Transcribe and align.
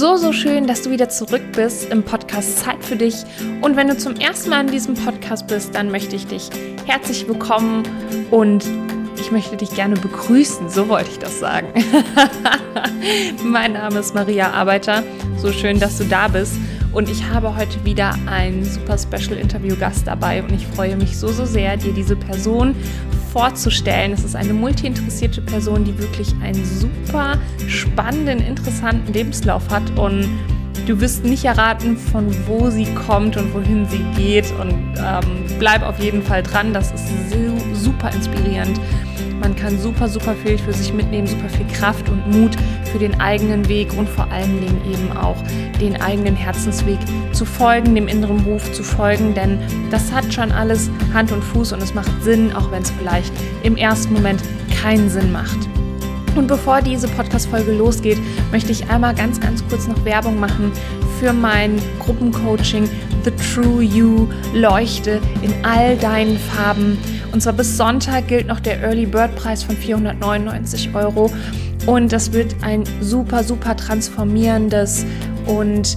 So, 0.00 0.16
so 0.16 0.32
schön, 0.32 0.66
dass 0.66 0.80
du 0.80 0.90
wieder 0.90 1.10
zurück 1.10 1.42
bist 1.52 1.90
im 1.90 2.02
Podcast 2.02 2.60
Zeit 2.60 2.82
für 2.82 2.96
dich. 2.96 3.16
Und 3.60 3.76
wenn 3.76 3.86
du 3.86 3.98
zum 3.98 4.16
ersten 4.16 4.48
Mal 4.48 4.62
in 4.62 4.72
diesem 4.72 4.94
Podcast 4.94 5.46
bist, 5.46 5.74
dann 5.74 5.90
möchte 5.90 6.16
ich 6.16 6.26
dich 6.26 6.48
herzlich 6.86 7.28
willkommen 7.28 7.82
und 8.30 8.64
ich 9.20 9.30
möchte 9.30 9.58
dich 9.58 9.74
gerne 9.74 9.96
begrüßen. 9.96 10.70
So 10.70 10.88
wollte 10.88 11.10
ich 11.10 11.18
das 11.18 11.38
sagen. 11.38 11.68
mein 13.44 13.74
Name 13.74 13.98
ist 13.98 14.14
Maria 14.14 14.52
Arbeiter. 14.52 15.02
So 15.36 15.52
schön, 15.52 15.78
dass 15.78 15.98
du 15.98 16.04
da 16.04 16.28
bist. 16.28 16.54
Und 16.92 17.10
ich 17.10 17.28
habe 17.28 17.54
heute 17.54 17.84
wieder 17.84 18.14
einen 18.24 18.64
super 18.64 18.96
Special 18.96 19.38
Interview 19.38 19.76
Gast 19.76 20.06
dabei 20.06 20.42
und 20.42 20.50
ich 20.50 20.66
freue 20.66 20.96
mich 20.96 21.18
so, 21.18 21.28
so 21.28 21.44
sehr, 21.44 21.76
dir 21.76 21.92
diese 21.92 22.16
Person 22.16 22.74
vorzustellen. 23.32 24.12
Es 24.12 24.24
ist 24.24 24.36
eine 24.36 24.52
multi-interessierte 24.52 25.40
Person, 25.40 25.84
die 25.84 25.96
wirklich 25.98 26.34
einen 26.42 26.64
super 26.64 27.38
spannenden, 27.66 28.40
interessanten 28.40 29.12
Lebenslauf 29.12 29.68
hat 29.70 29.98
und 29.98 30.28
du 30.86 31.00
wirst 31.00 31.24
nicht 31.24 31.44
erraten, 31.44 31.96
von 31.96 32.26
wo 32.46 32.70
sie 32.70 32.86
kommt 32.94 33.36
und 33.36 33.54
wohin 33.54 33.86
sie 33.88 34.04
geht 34.16 34.52
und 34.60 34.94
ähm, 34.98 35.46
bleib 35.58 35.82
auf 35.82 35.98
jeden 36.00 36.22
Fall 36.22 36.42
dran. 36.42 36.72
Das 36.72 36.92
ist 36.92 37.08
so, 37.30 37.74
super 37.74 38.10
inspirierend. 38.12 38.80
Man 39.40 39.56
kann 39.56 39.78
super, 39.78 40.08
super 40.08 40.34
viel 40.34 40.58
für 40.58 40.72
sich 40.72 40.92
mitnehmen, 40.92 41.26
super 41.26 41.48
viel 41.48 41.66
Kraft 41.68 42.08
und 42.10 42.30
Mut 42.30 42.56
für 42.92 42.98
den 42.98 43.18
eigenen 43.20 43.68
Weg 43.68 43.96
und 43.96 44.08
vor 44.08 44.30
allen 44.30 44.60
Dingen 44.60 44.80
eben 44.86 45.16
auch 45.16 45.36
den 45.80 46.00
eigenen 46.00 46.36
Herzensweg 46.36 46.98
zu 47.32 47.46
folgen, 47.46 47.94
dem 47.94 48.06
inneren 48.06 48.40
Ruf 48.40 48.70
zu 48.72 48.82
folgen, 48.82 49.34
denn 49.34 49.58
das 49.90 50.12
hat 50.12 50.32
schon 50.32 50.52
alles 50.52 50.90
Hand 51.14 51.32
und 51.32 51.42
Fuß 51.42 51.72
und 51.72 51.82
es 51.82 51.94
macht 51.94 52.10
Sinn, 52.22 52.52
auch 52.52 52.70
wenn 52.70 52.82
es 52.82 52.90
vielleicht 52.90 53.32
im 53.62 53.76
ersten 53.76 54.12
Moment 54.12 54.42
keinen 54.82 55.08
Sinn 55.08 55.32
macht. 55.32 55.58
Und 56.36 56.46
bevor 56.46 56.80
diese 56.80 57.08
Podcast-Folge 57.08 57.72
losgeht, 57.72 58.18
möchte 58.52 58.72
ich 58.72 58.88
einmal 58.88 59.14
ganz, 59.14 59.40
ganz 59.40 59.66
kurz 59.68 59.88
noch 59.88 60.04
Werbung 60.04 60.38
machen 60.38 60.70
für 61.18 61.32
mein 61.32 61.80
Gruppencoaching 61.98 62.88
The 63.24 63.30
True 63.32 63.82
You 63.82 64.28
Leuchte 64.54 65.20
in 65.42 65.52
all 65.64 65.96
deinen 65.96 66.38
Farben. 66.38 66.98
Und 67.32 67.42
zwar 67.42 67.52
bis 67.52 67.76
Sonntag 67.76 68.28
gilt 68.28 68.46
noch 68.46 68.60
der 68.60 68.82
Early 68.82 69.06
Bird 69.06 69.34
Preis 69.36 69.62
von 69.62 69.76
499 69.76 70.94
Euro. 70.94 71.30
Und 71.86 72.12
das 72.12 72.32
wird 72.32 72.56
ein 72.62 72.84
super, 73.00 73.44
super 73.44 73.76
transformierendes 73.76 75.06
und 75.46 75.96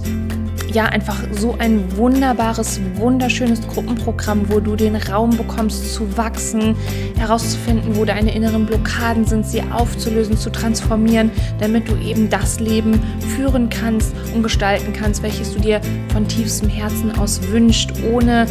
ja, 0.74 0.86
einfach 0.86 1.22
so 1.30 1.54
ein 1.58 1.96
wunderbares, 1.96 2.80
wunderschönes 2.96 3.60
Gruppenprogramm, 3.68 4.48
wo 4.48 4.58
du 4.58 4.74
den 4.74 4.96
Raum 4.96 5.30
bekommst 5.30 5.94
zu 5.94 6.16
wachsen, 6.16 6.74
herauszufinden, 7.16 7.96
wo 7.96 8.04
deine 8.04 8.34
inneren 8.34 8.66
Blockaden 8.66 9.24
sind, 9.24 9.46
sie 9.46 9.62
aufzulösen, 9.62 10.36
zu 10.36 10.50
transformieren, 10.50 11.30
damit 11.60 11.88
du 11.88 11.96
eben 11.96 12.28
das 12.28 12.58
Leben 12.58 13.00
führen 13.36 13.68
kannst 13.68 14.12
und 14.34 14.42
gestalten 14.42 14.92
kannst, 14.92 15.22
welches 15.22 15.54
du 15.54 15.60
dir 15.60 15.80
von 16.12 16.26
tiefstem 16.26 16.68
Herzen 16.68 17.16
aus 17.16 17.40
wünscht, 17.50 17.92
ohne 18.12 18.46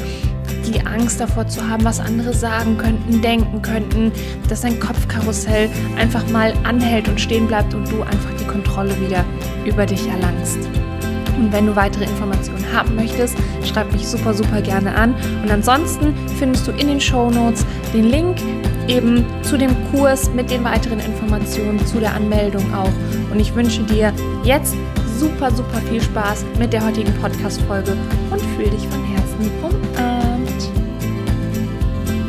die 0.71 0.85
Angst 0.85 1.19
davor 1.19 1.47
zu 1.47 1.67
haben, 1.67 1.83
was 1.83 1.99
andere 1.99 2.33
sagen 2.33 2.77
könnten, 2.77 3.21
denken 3.21 3.61
könnten, 3.61 4.11
dass 4.49 4.61
dein 4.61 4.79
Kopfkarussell 4.79 5.69
einfach 5.97 6.27
mal 6.29 6.53
anhält 6.63 7.07
und 7.07 7.19
stehen 7.19 7.47
bleibt 7.47 7.73
und 7.73 7.89
du 7.91 8.01
einfach 8.01 8.31
die 8.39 8.45
Kontrolle 8.45 8.99
wieder 9.01 9.23
über 9.65 9.85
dich 9.85 10.07
erlangst. 10.07 10.59
Und 11.37 11.51
wenn 11.51 11.65
du 11.65 11.75
weitere 11.75 12.05
Informationen 12.05 12.65
haben 12.73 12.95
möchtest, 12.95 13.35
schreib 13.65 13.91
mich 13.91 14.07
super, 14.07 14.33
super 14.33 14.61
gerne 14.61 14.95
an. 14.95 15.15
Und 15.43 15.51
ansonsten 15.51 16.13
findest 16.37 16.67
du 16.67 16.71
in 16.71 16.87
den 16.87 17.01
Show 17.01 17.29
Notes 17.29 17.65
den 17.93 18.05
Link 18.05 18.37
eben 18.87 19.25
zu 19.41 19.57
dem 19.57 19.71
Kurs 19.91 20.29
mit 20.33 20.51
den 20.51 20.63
weiteren 20.63 20.99
Informationen 20.99 21.85
zu 21.85 21.99
der 21.99 22.13
Anmeldung 22.13 22.73
auch. 22.73 22.91
Und 23.31 23.39
ich 23.39 23.53
wünsche 23.55 23.83
dir 23.83 24.13
jetzt 24.43 24.75
super, 25.17 25.51
super 25.51 25.79
viel 25.89 26.01
Spaß 26.01 26.45
mit 26.59 26.73
der 26.73 26.85
heutigen 26.85 27.13
Podcast-Folge 27.21 27.95
und 28.29 28.41
fühle 28.55 28.69
dich 28.69 28.87
von 28.87 29.03
Herzen 29.05 29.51
umarmt. 29.57 29.82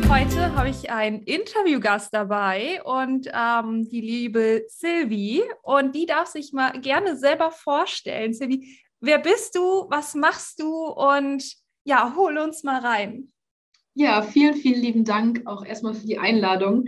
Heute 0.09 0.55
habe 0.55 0.71
ich 0.71 0.91
einen 0.91 1.23
Interviewgast 1.23 2.13
dabei 2.13 2.83
und 2.85 3.29
ähm, 3.33 3.89
die 3.89 4.01
liebe 4.01 4.65
Sylvie. 4.69 5.43
Und 5.63 5.95
die 5.95 6.07
darf 6.07 6.29
sich 6.29 6.53
mal 6.53 6.81
gerne 6.81 7.17
selber 7.17 7.51
vorstellen. 7.51 8.33
Sylvie, 8.33 8.79
Wer 9.07 9.19
bist 9.19 9.55
du? 9.55 9.85
Was 9.91 10.15
machst 10.15 10.63
du? 10.63 10.73
Und 10.73 11.45
ja, 11.85 12.15
hol 12.17 12.39
uns 12.39 12.65
mal 12.65 12.81
rein. 12.81 13.31
Ja, 13.93 14.23
vielen, 14.23 14.55
vielen 14.55 14.81
lieben 14.81 15.05
Dank 15.05 15.43
auch 15.45 15.63
erstmal 15.63 15.93
für 15.93 16.07
die 16.07 16.17
Einladung. 16.17 16.87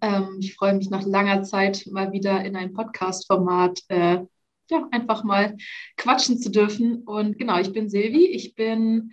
Ähm, 0.00 0.38
ich 0.40 0.54
freue 0.54 0.72
mich 0.72 0.88
nach 0.88 1.04
langer 1.04 1.42
Zeit 1.42 1.86
mal 1.90 2.10
wieder 2.10 2.42
in 2.42 2.56
ein 2.56 2.72
Podcast-Format, 2.72 3.80
äh, 3.88 4.20
ja, 4.70 4.88
einfach 4.92 5.24
mal 5.24 5.58
quatschen 5.98 6.38
zu 6.38 6.50
dürfen. 6.50 7.02
Und 7.02 7.38
genau, 7.38 7.58
ich 7.58 7.74
bin 7.74 7.90
Silvi, 7.90 8.24
ich 8.28 8.54
bin 8.54 9.12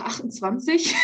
28. 0.00 0.94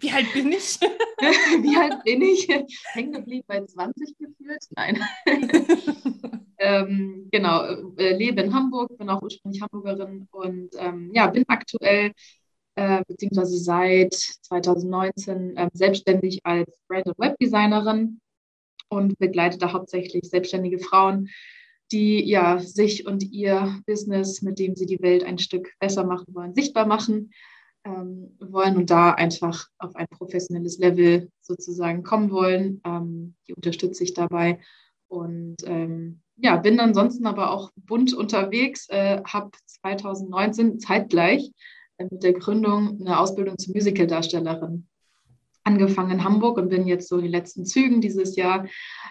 Wie 0.00 0.10
alt 0.10 0.32
bin 0.32 0.52
ich? 0.52 0.78
Wie 1.20 1.76
alt 1.76 2.02
bin 2.04 2.22
ich? 2.22 2.48
Hängen 2.92 3.12
geblieben 3.12 3.44
bei 3.46 3.64
20 3.64 4.16
gefühlt? 4.18 4.64
Nein. 4.76 5.02
ähm, 6.58 7.28
genau, 7.30 7.64
äh, 7.96 8.16
lebe 8.16 8.42
in 8.42 8.54
Hamburg, 8.54 8.96
bin 8.98 9.08
auch 9.10 9.22
ursprünglich 9.22 9.62
Hamburgerin 9.62 10.28
und 10.30 10.70
ähm, 10.78 11.10
ja, 11.14 11.26
bin 11.28 11.44
aktuell 11.48 12.12
äh, 12.76 13.02
beziehungsweise 13.06 13.58
seit 13.58 14.14
2019 14.14 15.56
äh, 15.56 15.68
selbstständig 15.72 16.40
als 16.44 16.80
Brand- 16.88 17.06
und 17.06 17.18
Webdesignerin 17.18 18.20
und 18.88 19.18
begleite 19.18 19.58
da 19.58 19.72
hauptsächlich 19.72 20.28
selbstständige 20.28 20.78
Frauen, 20.78 21.28
die 21.92 22.24
ja 22.28 22.58
sich 22.58 23.06
und 23.06 23.22
ihr 23.32 23.80
Business, 23.86 24.42
mit 24.42 24.58
dem 24.58 24.76
sie 24.76 24.86
die 24.86 25.00
Welt 25.02 25.24
ein 25.24 25.38
Stück 25.38 25.72
besser 25.80 26.04
machen 26.04 26.34
wollen, 26.34 26.54
sichtbar 26.54 26.86
machen 26.86 27.30
ähm, 27.84 28.36
wollen 28.40 28.76
und 28.76 28.90
da 28.90 29.12
einfach 29.12 29.68
auf 29.78 29.96
ein 29.96 30.06
professionelles 30.10 30.78
Level 30.78 31.30
sozusagen 31.40 32.02
kommen 32.02 32.30
wollen. 32.30 32.80
Ähm, 32.84 33.34
die 33.48 33.54
unterstütze 33.54 34.04
ich 34.04 34.14
dabei 34.14 34.60
und 35.08 35.56
ähm, 35.64 36.20
ja, 36.36 36.56
bin 36.56 36.80
ansonsten 36.80 37.26
aber 37.26 37.50
auch 37.50 37.70
bunt 37.76 38.14
unterwegs, 38.14 38.88
äh, 38.88 39.22
habe 39.24 39.50
2019 39.66 40.80
zeitgleich 40.80 41.50
äh, 41.98 42.06
mit 42.10 42.22
der 42.22 42.32
Gründung 42.32 43.00
eine 43.00 43.18
Ausbildung 43.18 43.58
zur 43.58 43.74
Musicaldarstellerin 43.74 44.86
angefangen 45.64 46.12
in 46.12 46.24
Hamburg 46.24 46.56
und 46.56 46.70
bin 46.70 46.86
jetzt 46.86 47.08
so 47.08 47.16
in 47.16 47.24
den 47.24 47.32
letzten 47.32 47.66
Zügen. 47.66 48.00
Dieses 48.00 48.36
Jahr 48.36 48.66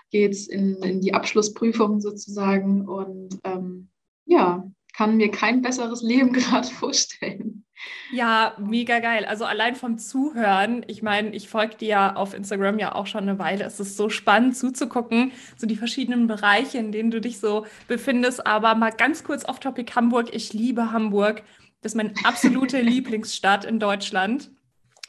geht 0.10 0.32
es 0.32 0.48
in, 0.48 0.76
in, 0.82 1.02
die 1.02 1.14
Abschlussprüfung 1.14 2.02
sozusagen 2.02 2.88
und 2.88 3.40
ähm, 3.44 3.90
ja, 4.26 4.70
kann 4.94 5.18
mir 5.18 5.30
kein 5.32 5.62
besseres 5.62 6.02
Leben 6.02 6.34
gerade 6.34 6.68
vorstellen. 6.68 7.66
Ja, 8.12 8.56
mega 8.58 9.00
geil. 9.00 9.26
Also 9.26 9.46
allein 9.46 9.76
vom 9.76 9.98
Zuhören, 9.98 10.84
ich 10.88 11.02
meine, 11.02 11.30
ich 11.36 11.48
folge 11.48 11.76
dir 11.76 11.88
ja 11.88 12.16
auf 12.16 12.34
Instagram 12.34 12.80
ja 12.80 12.96
auch 12.96 13.08
schon 13.08 13.22
eine 13.22 13.40
Weile. 13.40 13.66
Es 13.66 13.80
ist 13.80 13.98
so 13.98 14.10
spannend 14.10 14.58
zuzugucken, 14.58 15.32
so 15.58 15.68
die 15.68 15.76
verschiedenen 15.76 16.28
Bereiche, 16.28 16.78
in 16.78 16.92
denen 16.92 17.12
du 17.12 17.22
dich 17.22 17.40
so 17.40 17.66
befindest. 17.88 18.46
Aber 18.46 18.76
mal 18.76 18.92
ganz 18.92 19.24
kurz 19.24 19.46
auf 19.46 19.60
Topic 19.60 19.94
Hamburg. 19.96 20.34
Ich 20.34 20.54
liebe 20.54 20.92
Hamburg. 20.92 21.44
Das 21.82 21.94
ist 21.94 21.96
meine 21.96 22.14
absolute 22.24 22.82
Lieblingsstadt 22.82 23.66
in 23.66 23.80
Deutschland. 23.80 24.52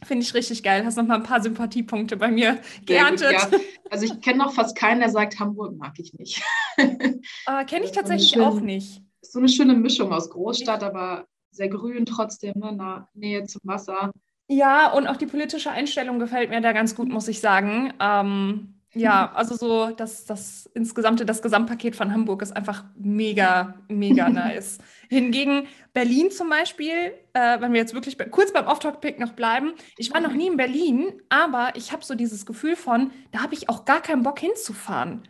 Finde 0.05 0.25
ich 0.25 0.35
richtig 0.35 0.63
geil. 0.63 0.85
Hast 0.85 0.97
noch 0.97 1.07
mal 1.07 1.17
ein 1.17 1.23
paar 1.23 1.43
Sympathiepunkte 1.43 2.17
bei 2.17 2.29
mir 2.29 2.59
geerntet. 2.87 3.51
Gut, 3.51 3.53
ja. 3.53 3.59
Also 3.91 4.07
ich 4.07 4.21
kenne 4.21 4.39
noch 4.39 4.55
fast 4.55 4.77
keinen, 4.77 5.01
der 5.01 5.11
sagt, 5.11 5.39
Hamburg 5.41 5.77
mag 5.77 5.99
ich 5.99 6.15
nicht. 6.15 6.43
äh, 6.77 7.65
kenne 7.67 7.85
ich 7.85 7.93
tatsächlich 7.93 8.31
schön, 8.31 8.43
auch 8.43 8.61
nicht. 8.61 9.03
So 9.21 9.39
eine 9.41 9.49
schöne 9.49 9.75
Mischung 9.75 10.13
aus 10.13 10.31
Großstadt, 10.31 10.83
aber 10.83 11.27
sehr 11.51 11.69
grün 11.69 12.07
trotzdem, 12.07 12.55
ne, 12.57 12.71
in 12.71 12.79
der 12.79 13.09
Nähe 13.15 13.45
zum 13.45 13.61
Wasser. 13.65 14.13
Ja, 14.49 14.93
und 14.93 15.07
auch 15.07 15.17
die 15.17 15.27
politische 15.27 15.71
Einstellung 15.71 16.19
gefällt 16.19 16.51
mir 16.51 16.61
da 16.61 16.73
ganz 16.73 16.95
gut, 16.95 17.09
muss 17.09 17.29
ich 17.29 17.41
sagen. 17.41 17.93
Ähm, 18.01 18.81
ja, 18.93 19.31
also 19.35 19.55
so 19.55 19.91
das, 19.91 20.25
das 20.25 20.67
insgesamte, 20.75 21.25
das 21.25 21.43
Gesamtpaket 21.43 21.95
von 21.95 22.13
Hamburg 22.13 22.43
ist 22.43 22.57
einfach 22.57 22.85
mega, 22.97 23.75
mega 23.89 24.29
nice. 24.31 24.79
Hingegen 25.09 25.69
Berlin 25.93 26.33
zum 26.33 26.49
Beispiel, 26.49 27.13
äh, 27.33 27.61
wenn 27.61 27.73
wir 27.73 27.81
jetzt 27.81 27.95
wirklich 27.95 28.19
kurz 28.33 28.53
beim 28.53 28.67
Off-Topic 28.67 29.21
noch 29.21 29.35
bleiben, 29.35 29.75
ich 29.97 30.13
war 30.13 30.21
noch 30.21 30.33
nie 30.33 30.49
in 30.49 30.57
Berlin, 30.57 31.13
aber 31.29 31.71
ich 31.77 31.93
habe 31.93 32.05
so 32.05 32.17
dieses 32.17 32.47
Gefühl 32.47 32.75
von, 32.75 33.13
da 33.31 33.43
habe 33.43 33.55
ich 33.55 33.69
auch 33.69 33.85
gar 33.85 34.03
keinen 34.03 34.25
Bock 34.25 34.41
hinzufahren. 34.41 35.29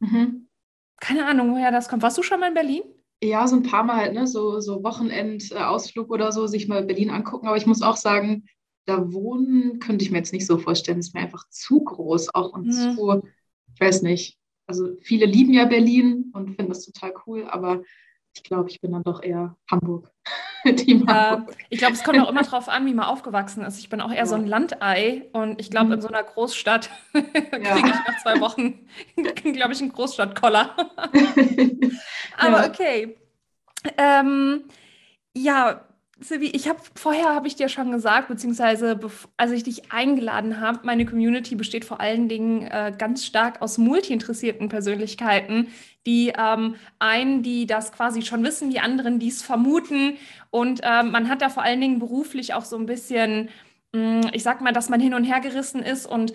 Mhm. 0.00 0.48
Keine 1.00 1.24
Ahnung, 1.24 1.54
woher 1.54 1.72
das 1.72 1.88
kommt. 1.88 2.02
Warst 2.02 2.18
du 2.18 2.22
schon 2.22 2.40
mal 2.40 2.48
in 2.48 2.54
Berlin? 2.54 2.82
Ja, 3.22 3.46
so 3.46 3.56
ein 3.56 3.62
paar 3.62 3.84
Mal 3.84 3.96
halt, 3.96 4.14
ne, 4.14 4.26
so, 4.26 4.60
so 4.60 4.82
Wochenendausflug 4.82 6.10
oder 6.10 6.32
so, 6.32 6.46
sich 6.46 6.68
mal 6.68 6.84
Berlin 6.84 7.10
angucken. 7.10 7.46
Aber 7.46 7.56
ich 7.56 7.66
muss 7.66 7.82
auch 7.82 7.96
sagen, 7.96 8.46
da 8.86 9.12
wohnen 9.12 9.78
könnte 9.78 10.04
ich 10.04 10.10
mir 10.10 10.18
jetzt 10.18 10.32
nicht 10.32 10.46
so 10.46 10.58
vorstellen. 10.58 10.98
Ist 10.98 11.14
mir 11.14 11.20
einfach 11.20 11.46
zu 11.50 11.84
groß 11.84 12.34
auch 12.34 12.52
und 12.52 12.66
mhm. 12.66 12.96
zu, 12.96 13.22
ich 13.74 13.80
weiß 13.80 14.02
nicht. 14.02 14.38
Also 14.66 14.96
viele 15.00 15.26
lieben 15.26 15.52
ja 15.52 15.64
Berlin 15.66 16.30
und 16.32 16.54
finden 16.54 16.68
das 16.68 16.84
total 16.84 17.12
cool, 17.26 17.44
aber 17.44 17.82
ich 18.34 18.42
glaube, 18.42 18.70
ich 18.70 18.80
bin 18.80 18.92
dann 18.92 19.02
doch 19.02 19.22
eher 19.22 19.56
Hamburg. 19.70 20.10
Hamburg. 21.06 21.56
Ich 21.68 21.78
glaube, 21.78 21.94
es 21.94 22.04
kommt 22.04 22.18
auch 22.20 22.28
immer 22.28 22.42
darauf 22.44 22.68
an, 22.68 22.86
wie 22.86 22.94
man 22.94 23.06
aufgewachsen 23.06 23.64
ist. 23.64 23.78
Ich 23.78 23.88
bin 23.88 24.00
auch 24.00 24.10
eher 24.10 24.18
ja. 24.18 24.26
so 24.26 24.34
ein 24.34 24.46
Landei 24.46 25.28
und 25.32 25.60
ich 25.60 25.70
glaube, 25.70 25.86
mhm. 25.86 25.92
in 25.94 26.00
so 26.00 26.08
einer 26.08 26.22
Großstadt 26.22 26.90
kriege 27.12 27.60
ich 27.62 27.82
nach 27.82 28.22
zwei 28.22 28.40
Wochen, 28.40 28.86
glaube 29.16 29.72
ich, 29.72 29.80
einen 29.80 29.92
Großstadtkoller. 29.92 30.76
Aber 32.38 32.66
okay. 32.66 33.16
Ähm, 33.96 34.64
ja, 35.34 35.86
Silvi, 36.22 36.48
ich 36.48 36.68
habe 36.68 36.80
vorher 36.94 37.34
habe 37.34 37.48
ich 37.48 37.56
dir 37.56 37.70
schon 37.70 37.90
gesagt, 37.90 38.28
beziehungsweise 38.28 39.00
als 39.38 39.52
ich 39.52 39.62
dich 39.62 39.90
eingeladen 39.90 40.60
habe, 40.60 40.80
meine 40.82 41.06
Community 41.06 41.54
besteht 41.54 41.86
vor 41.86 42.00
allen 42.00 42.28
Dingen 42.28 42.62
äh, 42.66 42.92
ganz 42.96 43.24
stark 43.24 43.62
aus 43.62 43.78
multi-interessierten 43.78 44.68
Persönlichkeiten, 44.68 45.68
die 46.06 46.32
ähm, 46.36 46.74
einen, 46.98 47.42
die 47.42 47.66
das 47.66 47.92
quasi 47.92 48.20
schon 48.20 48.44
wissen, 48.44 48.68
die 48.68 48.80
anderen, 48.80 49.18
die 49.18 49.28
es 49.28 49.42
vermuten. 49.42 50.18
Und 50.50 50.80
ähm, 50.84 51.10
man 51.10 51.30
hat 51.30 51.40
da 51.40 51.48
vor 51.48 51.62
allen 51.62 51.80
Dingen 51.80 51.98
beruflich 51.98 52.52
auch 52.52 52.66
so 52.66 52.76
ein 52.76 52.86
bisschen, 52.86 53.48
mh, 53.92 54.22
hm, 54.22 54.30
ich 54.34 54.42
sag 54.42 54.60
mal, 54.60 54.72
dass 54.72 54.90
man 54.90 55.00
hin 55.00 55.14
und 55.14 55.24
her 55.24 55.40
gerissen 55.40 55.82
ist 55.82 56.04
und 56.04 56.34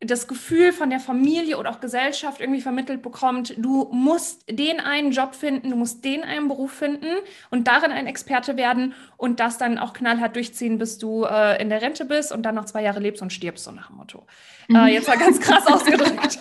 das 0.00 0.26
Gefühl 0.26 0.72
von 0.72 0.88
der 0.88 0.98
Familie 0.98 1.58
oder 1.58 1.70
auch 1.70 1.80
Gesellschaft 1.80 2.40
irgendwie 2.40 2.62
vermittelt 2.62 3.02
bekommt, 3.02 3.54
du 3.58 3.88
musst 3.92 4.44
den 4.48 4.80
einen 4.80 5.10
Job 5.10 5.34
finden, 5.34 5.70
du 5.70 5.76
musst 5.76 6.04
den 6.04 6.22
einen 6.24 6.48
Beruf 6.48 6.72
finden 6.72 7.16
und 7.50 7.68
darin 7.68 7.92
ein 7.92 8.06
Experte 8.06 8.56
werden 8.56 8.94
und 9.18 9.40
das 9.40 9.58
dann 9.58 9.78
auch 9.78 9.92
knallhart 9.92 10.36
durchziehen, 10.36 10.78
bis 10.78 10.96
du 10.96 11.24
äh, 11.24 11.60
in 11.60 11.68
der 11.68 11.82
Rente 11.82 12.06
bist 12.06 12.32
und 12.32 12.44
dann 12.44 12.54
noch 12.54 12.64
zwei 12.64 12.82
Jahre 12.82 13.00
lebst 13.00 13.20
und 13.20 13.30
stirbst, 13.30 13.64
so 13.64 13.72
nach 13.72 13.88
dem 13.88 13.96
Motto. 13.96 14.26
Äh, 14.70 14.72
mhm. 14.72 14.86
Jetzt 14.86 15.08
war 15.08 15.18
ganz 15.18 15.38
krass 15.38 15.66
ausgedrückt. 15.70 16.38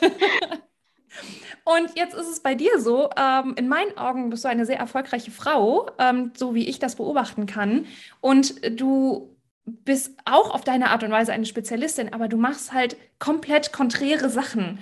Und 1.65 1.91
jetzt 1.95 2.15
ist 2.15 2.29
es 2.29 2.39
bei 2.39 2.55
dir 2.55 2.79
so, 2.79 3.09
ähm, 3.15 3.53
in 3.57 3.67
meinen 3.67 3.95
Augen 3.97 4.29
bist 4.29 4.43
du 4.43 4.47
eine 4.47 4.65
sehr 4.65 4.79
erfolgreiche 4.79 5.31
Frau, 5.31 5.91
ähm, 5.99 6.31
so 6.35 6.55
wie 6.55 6.67
ich 6.67 6.79
das 6.79 6.95
beobachten 6.95 7.45
kann. 7.45 7.85
Und 8.21 8.79
du 8.79 9.35
bist 9.69 10.17
auch 10.25 10.53
auf 10.53 10.63
deine 10.63 10.91
Art 10.91 11.03
und 11.03 11.11
Weise 11.11 11.33
eine 11.33 11.45
Spezialistin, 11.45 12.13
aber 12.13 12.27
du 12.27 12.37
machst 12.37 12.73
halt 12.73 12.97
komplett 13.19 13.73
konträre 13.73 14.29
Sachen. 14.29 14.79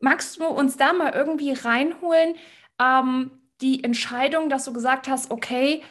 Magst 0.00 0.38
du 0.38 0.46
uns 0.46 0.76
da 0.76 0.92
mal 0.92 1.12
irgendwie 1.14 1.52
reinholen, 1.52 2.34
ähm, 2.80 3.30
die 3.60 3.82
Entscheidung, 3.82 4.48
dass 4.48 4.64
du 4.64 4.72
gesagt 4.72 5.08
hast, 5.08 5.30
okay, 5.30 5.82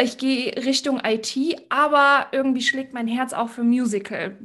ich 0.00 0.16
gehe 0.16 0.56
Richtung 0.64 1.00
IT, 1.04 1.36
aber 1.68 2.28
irgendwie 2.32 2.62
schlägt 2.62 2.94
mein 2.94 3.08
Herz 3.08 3.32
auch 3.32 3.50
für 3.50 3.62
Musical. 3.62 4.38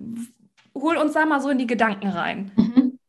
Hol 0.74 0.98
uns 0.98 1.14
da 1.14 1.26
mal 1.26 1.42
so 1.42 1.50
in 1.50 1.58
die 1.58 1.68
Gedanken 1.68 2.08
rein. 2.08 2.52
Mhm. 2.58 3.00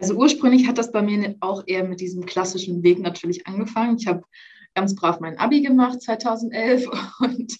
Also 0.00 0.14
ursprünglich 0.14 0.66
hat 0.66 0.78
das 0.78 0.90
bei 0.90 1.02
mir 1.02 1.36
auch 1.40 1.62
eher 1.66 1.84
mit 1.84 2.00
diesem 2.00 2.26
klassischen 2.26 2.82
Weg 2.82 2.98
natürlich 2.98 3.46
angefangen. 3.46 3.98
Ich 3.98 4.06
habe 4.06 4.24
ganz 4.74 4.94
brav 4.94 5.20
mein 5.20 5.38
Abi 5.38 5.62
gemacht 5.62 6.00
2011 6.02 6.88
und 7.20 7.56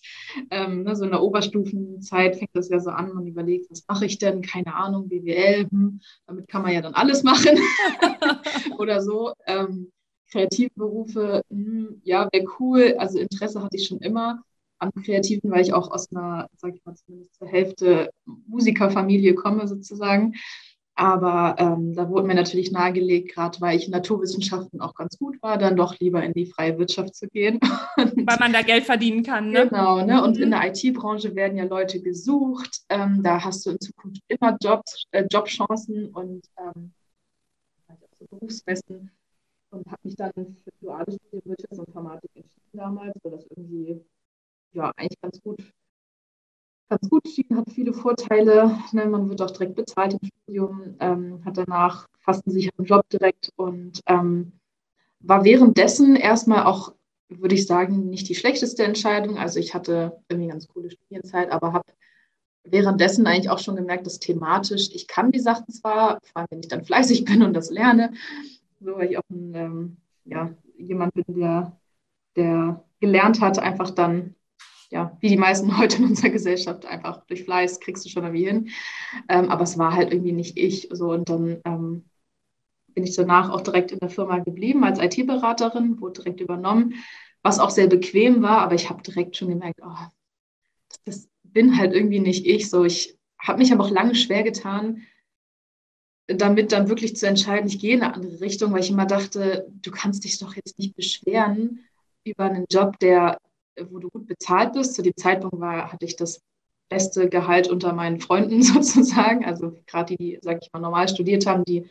ähm, 0.50 0.82
ne, 0.82 0.96
so 0.96 1.04
in 1.04 1.10
der 1.10 1.22
Oberstufenzeit 1.22 2.36
fängt 2.36 2.54
das 2.54 2.68
ja 2.68 2.80
so 2.80 2.90
an, 2.90 3.12
man 3.12 3.26
überlegt, 3.26 3.70
was 3.70 3.84
mache 3.88 4.06
ich 4.06 4.18
denn? 4.18 4.42
Keine 4.42 4.74
Ahnung, 4.74 5.08
BWL, 5.08 5.68
hm, 5.70 6.00
damit 6.26 6.48
kann 6.48 6.62
man 6.62 6.72
ja 6.72 6.80
dann 6.80 6.94
alles 6.94 7.22
machen 7.22 7.58
oder 8.78 9.02
so. 9.02 9.32
Ähm, 9.46 9.90
Kreativberufe, 10.30 11.42
hm, 11.50 12.00
ja, 12.04 12.28
wäre 12.32 12.46
cool. 12.58 12.94
Also 12.98 13.18
Interesse 13.18 13.62
hatte 13.62 13.76
ich 13.76 13.86
schon 13.86 13.98
immer 13.98 14.42
an 14.78 14.90
Kreativen, 15.04 15.50
weil 15.50 15.62
ich 15.62 15.74
auch 15.74 15.90
aus 15.90 16.10
einer, 16.10 16.48
sag 16.56 16.74
ich 16.74 16.84
mal, 16.84 16.94
zumindest 16.94 17.34
zur 17.34 17.46
Hälfte 17.46 18.10
Musikerfamilie 18.24 19.34
komme 19.34 19.68
sozusagen. 19.68 20.34
Aber 20.94 21.56
ähm, 21.58 21.94
da 21.94 22.08
wurde 22.10 22.26
mir 22.26 22.34
natürlich 22.34 22.70
nahegelegt, 22.70 23.32
gerade 23.32 23.58
weil 23.62 23.78
ich 23.78 23.86
in 23.86 23.92
Naturwissenschaften 23.92 24.80
auch 24.82 24.94
ganz 24.94 25.18
gut 25.18 25.42
war, 25.42 25.56
dann 25.56 25.76
doch 25.76 25.98
lieber 25.98 26.22
in 26.22 26.34
die 26.34 26.46
freie 26.46 26.78
Wirtschaft 26.78 27.14
zu 27.14 27.28
gehen. 27.28 27.58
weil 27.96 28.36
man 28.38 28.52
da 28.52 28.60
Geld 28.60 28.84
verdienen 28.84 29.22
kann. 29.22 29.50
Ne? 29.50 29.68
Genau, 29.68 30.04
ne? 30.04 30.22
und 30.22 30.36
mhm. 30.36 30.42
in 30.42 30.50
der 30.50 30.66
IT-Branche 30.66 31.34
werden 31.34 31.56
ja 31.56 31.64
Leute 31.64 32.00
gesucht. 32.02 32.82
Ähm, 32.90 33.22
da 33.22 33.42
hast 33.42 33.64
du 33.64 33.70
in 33.70 33.80
Zukunft 33.80 34.20
immer 34.28 34.56
Jobs, 34.60 35.04
äh, 35.12 35.24
Jobchancen 35.30 36.10
und 36.10 36.44
ähm, 36.58 36.92
also 37.88 38.04
Berufsmessen. 38.18 39.10
Und 39.70 39.86
habe 39.86 40.00
mich 40.02 40.16
dann 40.16 40.32
für 40.34 40.70
duales 40.82 41.14
Studium 41.14 41.42
Wirtschaftsinformatik 41.46 42.30
entschieden 42.34 42.70
damals, 42.74 43.14
weil 43.22 43.32
das 43.32 43.46
irgendwie 43.56 44.04
ja 44.74 44.92
eigentlich 44.96 45.18
ganz 45.22 45.40
gut 45.40 45.62
ganz 46.92 47.08
gut 47.08 47.26
schien, 47.26 47.56
hat 47.56 47.70
viele 47.72 47.94
Vorteile. 47.94 48.78
Ne? 48.92 49.06
Man 49.06 49.28
wird 49.28 49.40
auch 49.40 49.50
direkt 49.50 49.76
bezahlt 49.76 50.12
im 50.12 50.28
Studium, 50.42 50.94
ähm, 51.00 51.42
hat 51.44 51.56
danach 51.56 52.06
fast 52.20 52.46
einen 52.46 52.52
sicheren 52.52 52.84
Job 52.84 53.08
direkt 53.08 53.50
und 53.56 54.00
ähm, 54.06 54.52
war 55.20 55.44
währenddessen 55.44 56.16
erstmal 56.16 56.64
auch, 56.64 56.94
würde 57.28 57.54
ich 57.54 57.66
sagen, 57.66 58.10
nicht 58.10 58.28
die 58.28 58.34
schlechteste 58.34 58.84
Entscheidung. 58.84 59.38
Also 59.38 59.58
ich 59.58 59.72
hatte 59.74 60.18
irgendwie 60.28 60.50
ganz 60.50 60.68
coole 60.68 60.90
Studienzeit, 60.90 61.50
aber 61.50 61.72
habe 61.72 61.92
währenddessen 62.64 63.26
eigentlich 63.26 63.48
auch 63.48 63.58
schon 63.58 63.76
gemerkt, 63.76 64.06
dass 64.06 64.18
thematisch, 64.18 64.90
ich 64.92 65.08
kann 65.08 65.32
die 65.32 65.40
Sachen 65.40 65.72
zwar, 65.72 66.18
vor 66.22 66.36
allem 66.36 66.48
wenn 66.50 66.60
ich 66.60 66.68
dann 66.68 66.84
fleißig 66.84 67.24
bin 67.24 67.42
und 67.42 67.54
das 67.54 67.70
lerne, 67.70 68.12
so 68.80 68.96
weil 68.96 69.10
ich 69.10 69.18
auch 69.18 69.30
ein, 69.30 69.54
ähm, 69.54 69.96
ja, 70.26 70.50
jemand 70.76 71.14
bin, 71.14 71.24
der, 71.28 71.74
der 72.36 72.84
gelernt 73.00 73.40
hat, 73.40 73.58
einfach 73.58 73.90
dann 73.90 74.34
ja, 74.92 75.16
wie 75.20 75.28
die 75.28 75.36
meisten 75.36 75.76
heute 75.78 75.96
in 75.96 76.04
unserer 76.04 76.30
Gesellschaft, 76.30 76.86
einfach 76.86 77.24
durch 77.26 77.44
Fleiß 77.44 77.80
kriegst 77.80 78.04
du 78.04 78.10
schon 78.10 78.24
irgendwie 78.24 78.46
hin. 78.46 78.68
Ähm, 79.28 79.50
aber 79.50 79.62
es 79.62 79.78
war 79.78 79.94
halt 79.94 80.12
irgendwie 80.12 80.32
nicht 80.32 80.58
ich. 80.58 80.88
So, 80.92 81.12
und 81.12 81.28
dann 81.28 81.60
ähm, 81.64 82.04
bin 82.88 83.04
ich 83.04 83.16
danach 83.16 83.50
auch 83.50 83.62
direkt 83.62 83.90
in 83.90 83.98
der 83.98 84.10
Firma 84.10 84.38
geblieben 84.38 84.84
als 84.84 84.98
IT-Beraterin, 85.00 86.00
wurde 86.00 86.20
direkt 86.20 86.40
übernommen, 86.40 86.94
was 87.42 87.58
auch 87.58 87.70
sehr 87.70 87.86
bequem 87.86 88.42
war, 88.42 88.58
aber 88.58 88.74
ich 88.74 88.90
habe 88.90 89.02
direkt 89.02 89.36
schon 89.36 89.48
gemerkt, 89.48 89.80
oh, 89.82 89.96
das, 91.04 91.28
bin 91.42 91.76
halt 91.76 91.92
irgendwie 91.92 92.20
nicht 92.20 92.46
ich. 92.46 92.70
So, 92.70 92.84
ich 92.84 93.18
habe 93.38 93.58
mich 93.58 93.72
aber 93.72 93.84
auch 93.84 93.90
lange 93.90 94.14
schwer 94.14 94.42
getan, 94.42 95.02
damit 96.26 96.72
dann 96.72 96.88
wirklich 96.88 97.14
zu 97.16 97.26
entscheiden, 97.26 97.66
ich 97.66 97.78
gehe 97.78 97.94
in 97.94 98.02
eine 98.02 98.14
andere 98.14 98.40
Richtung, 98.40 98.72
weil 98.72 98.80
ich 98.80 98.90
immer 98.90 99.04
dachte, 99.04 99.66
du 99.82 99.90
kannst 99.90 100.24
dich 100.24 100.38
doch 100.38 100.54
jetzt 100.54 100.78
nicht 100.78 100.96
beschweren 100.96 101.80
über 102.24 102.44
einen 102.44 102.64
Job, 102.70 102.98
der 103.00 103.38
wo 103.90 103.99
du 103.99 104.08
gut 104.11 104.26
bezahlt 104.26 104.73
bist. 104.75 104.94
Zu 104.94 105.02
dem 105.02 105.17
Zeitpunkt 105.17 105.61
war, 105.61 105.93
hatte 105.93 106.05
ich 106.05 106.17
das 106.17 106.40
beste 106.88 107.29
Gehalt 107.29 107.69
unter 107.69 107.93
meinen 107.93 108.20
Freunden 108.20 108.62
sozusagen. 108.62 109.44
Also 109.44 109.82
gerade 109.87 110.17
die, 110.17 110.19
die, 110.19 110.38
sag 110.43 110.58
ich 110.62 110.73
mal, 110.73 110.81
normal 110.81 111.08
studiert 111.08 111.46
haben, 111.46 111.64
die 111.64 111.88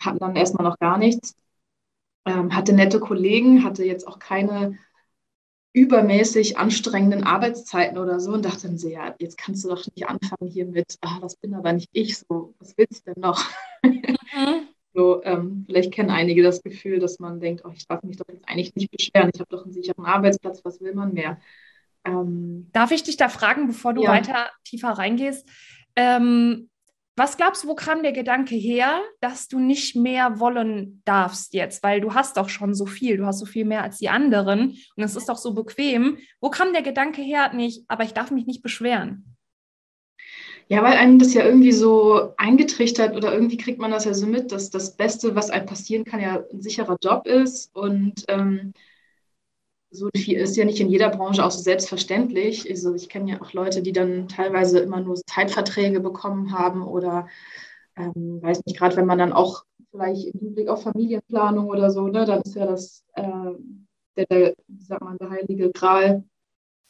hatten 0.00 0.18
dann 0.18 0.36
erstmal 0.36 0.66
noch 0.68 0.78
gar 0.78 0.98
nichts. 0.98 1.34
Ähm, 2.26 2.54
hatte 2.54 2.72
nette 2.74 3.00
Kollegen, 3.00 3.64
hatte 3.64 3.84
jetzt 3.84 4.06
auch 4.06 4.18
keine 4.18 4.78
übermäßig 5.72 6.58
anstrengenden 6.58 7.24
Arbeitszeiten 7.24 7.98
oder 7.98 8.18
so 8.20 8.32
und 8.32 8.44
dachte 8.44 8.66
dann 8.68 8.78
so, 8.78 8.88
ja, 8.88 9.14
jetzt 9.20 9.38
kannst 9.38 9.64
du 9.64 9.68
doch 9.68 9.84
nicht 9.94 10.08
anfangen 10.08 10.50
hier 10.50 10.66
mit, 10.66 10.96
ah, 11.00 11.18
das 11.20 11.36
bin 11.36 11.54
aber 11.54 11.72
nicht 11.72 11.88
ich, 11.92 12.18
so, 12.18 12.54
was 12.58 12.76
willst 12.76 13.06
du 13.06 13.12
denn 13.14 13.22
noch? 13.22 13.44
Mhm. 14.32 14.69
So, 14.92 15.22
ähm, 15.22 15.64
vielleicht 15.66 15.92
kennen 15.92 16.10
einige 16.10 16.42
das 16.42 16.62
Gefühl, 16.62 16.98
dass 16.98 17.20
man 17.20 17.40
denkt, 17.40 17.62
oh, 17.64 17.70
ich 17.72 17.86
darf 17.86 18.02
mich 18.02 18.16
doch 18.16 18.28
jetzt 18.28 18.48
eigentlich 18.48 18.74
nicht 18.74 18.90
beschweren, 18.90 19.30
ich 19.32 19.40
habe 19.40 19.50
doch 19.50 19.64
einen 19.64 19.72
sicheren 19.72 20.04
Arbeitsplatz, 20.04 20.64
was 20.64 20.80
will 20.80 20.94
man 20.94 21.12
mehr? 21.12 21.38
Ähm, 22.04 22.68
darf 22.72 22.90
ich 22.90 23.02
dich 23.02 23.16
da 23.16 23.28
fragen, 23.28 23.66
bevor 23.66 23.94
du 23.94 24.02
ja. 24.02 24.10
weiter 24.10 24.50
tiefer 24.64 24.90
reingehst? 24.90 25.48
Ähm, 25.94 26.70
was 27.16 27.36
glaubst 27.36 27.64
du, 27.64 27.68
wo 27.68 27.74
kam 27.74 28.02
der 28.02 28.12
Gedanke 28.12 28.54
her, 28.54 29.00
dass 29.20 29.46
du 29.46 29.58
nicht 29.58 29.94
mehr 29.94 30.40
wollen 30.40 31.02
darfst 31.04 31.52
jetzt? 31.52 31.82
Weil 31.82 32.00
du 32.00 32.14
hast 32.14 32.36
doch 32.36 32.48
schon 32.48 32.72
so 32.74 32.86
viel, 32.86 33.18
du 33.18 33.26
hast 33.26 33.40
so 33.40 33.46
viel 33.46 33.66
mehr 33.66 33.82
als 33.82 33.98
die 33.98 34.08
anderen 34.08 34.76
und 34.96 35.04
es 35.04 35.16
ist 35.16 35.28
doch 35.28 35.36
so 35.36 35.52
bequem. 35.52 36.18
Wo 36.40 36.48
kam 36.48 36.72
der 36.72 36.82
Gedanke 36.82 37.20
her, 37.20 37.52
nicht, 37.52 37.84
aber 37.88 38.04
ich 38.04 38.14
darf 38.14 38.30
mich 38.30 38.46
nicht 38.46 38.62
beschweren? 38.62 39.29
Ja, 40.70 40.82
weil 40.84 40.92
einem 40.96 41.18
das 41.18 41.34
ja 41.34 41.44
irgendwie 41.44 41.72
so 41.72 42.32
eingetrichtert 42.36 43.16
oder 43.16 43.32
irgendwie 43.34 43.56
kriegt 43.56 43.80
man 43.80 43.90
das 43.90 44.04
ja 44.04 44.14
so 44.14 44.26
mit, 44.26 44.52
dass 44.52 44.70
das 44.70 44.96
Beste, 44.96 45.34
was 45.34 45.50
einem 45.50 45.66
passieren 45.66 46.04
kann, 46.04 46.20
ja 46.20 46.44
ein 46.52 46.62
sicherer 46.62 46.96
Job 47.02 47.26
ist. 47.26 47.74
Und 47.74 48.24
ähm, 48.28 48.72
so 49.90 50.08
viel 50.16 50.38
ist 50.38 50.56
ja 50.56 50.64
nicht 50.64 50.80
in 50.80 50.88
jeder 50.88 51.08
Branche 51.10 51.44
auch 51.44 51.50
so 51.50 51.60
selbstverständlich. 51.62 52.68
Also 52.70 52.94
ich 52.94 53.08
kenne 53.08 53.32
ja 53.32 53.40
auch 53.42 53.52
Leute, 53.52 53.82
die 53.82 53.92
dann 53.92 54.28
teilweise 54.28 54.78
immer 54.80 55.00
nur 55.00 55.16
Zeitverträge 55.26 56.00
bekommen 56.00 56.52
haben 56.52 56.82
oder 56.82 57.28
ähm, 57.96 58.40
weiß 58.42 58.62
nicht, 58.66 58.78
gerade 58.78 58.96
wenn 58.96 59.06
man 59.06 59.18
dann 59.18 59.32
auch 59.32 59.64
vielleicht 59.90 60.26
im 60.34 60.40
Hinblick 60.40 60.68
auf 60.68 60.82
Familienplanung 60.84 61.68
oder 61.68 61.90
so, 61.90 62.08
ne, 62.08 62.24
dann 62.24 62.42
ist 62.42 62.54
ja 62.54 62.66
das 62.66 63.04
äh, 63.14 63.22
der, 64.16 64.26
der, 64.30 64.54
wie 64.68 64.84
sagt 64.84 65.02
man, 65.02 65.18
der 65.18 65.30
heilige 65.30 65.70
Gral. 65.72 66.24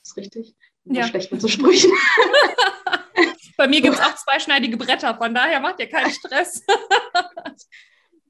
Ist 0.04 0.16
richtig? 0.16 0.56
Ja. 0.84 1.06
Schlecht 1.06 1.30
mit 1.30 1.40
so 1.40 1.48
Sprüchen. 1.48 1.90
Bei 3.56 3.68
mir 3.68 3.82
gibt 3.82 3.94
es 3.94 4.00
auch 4.00 4.14
zweischneidige 4.14 4.76
Bretter, 4.76 5.16
von 5.16 5.34
daher 5.34 5.60
macht 5.60 5.80
ihr 5.80 5.88
keinen 5.88 6.10
Stress. 6.10 6.64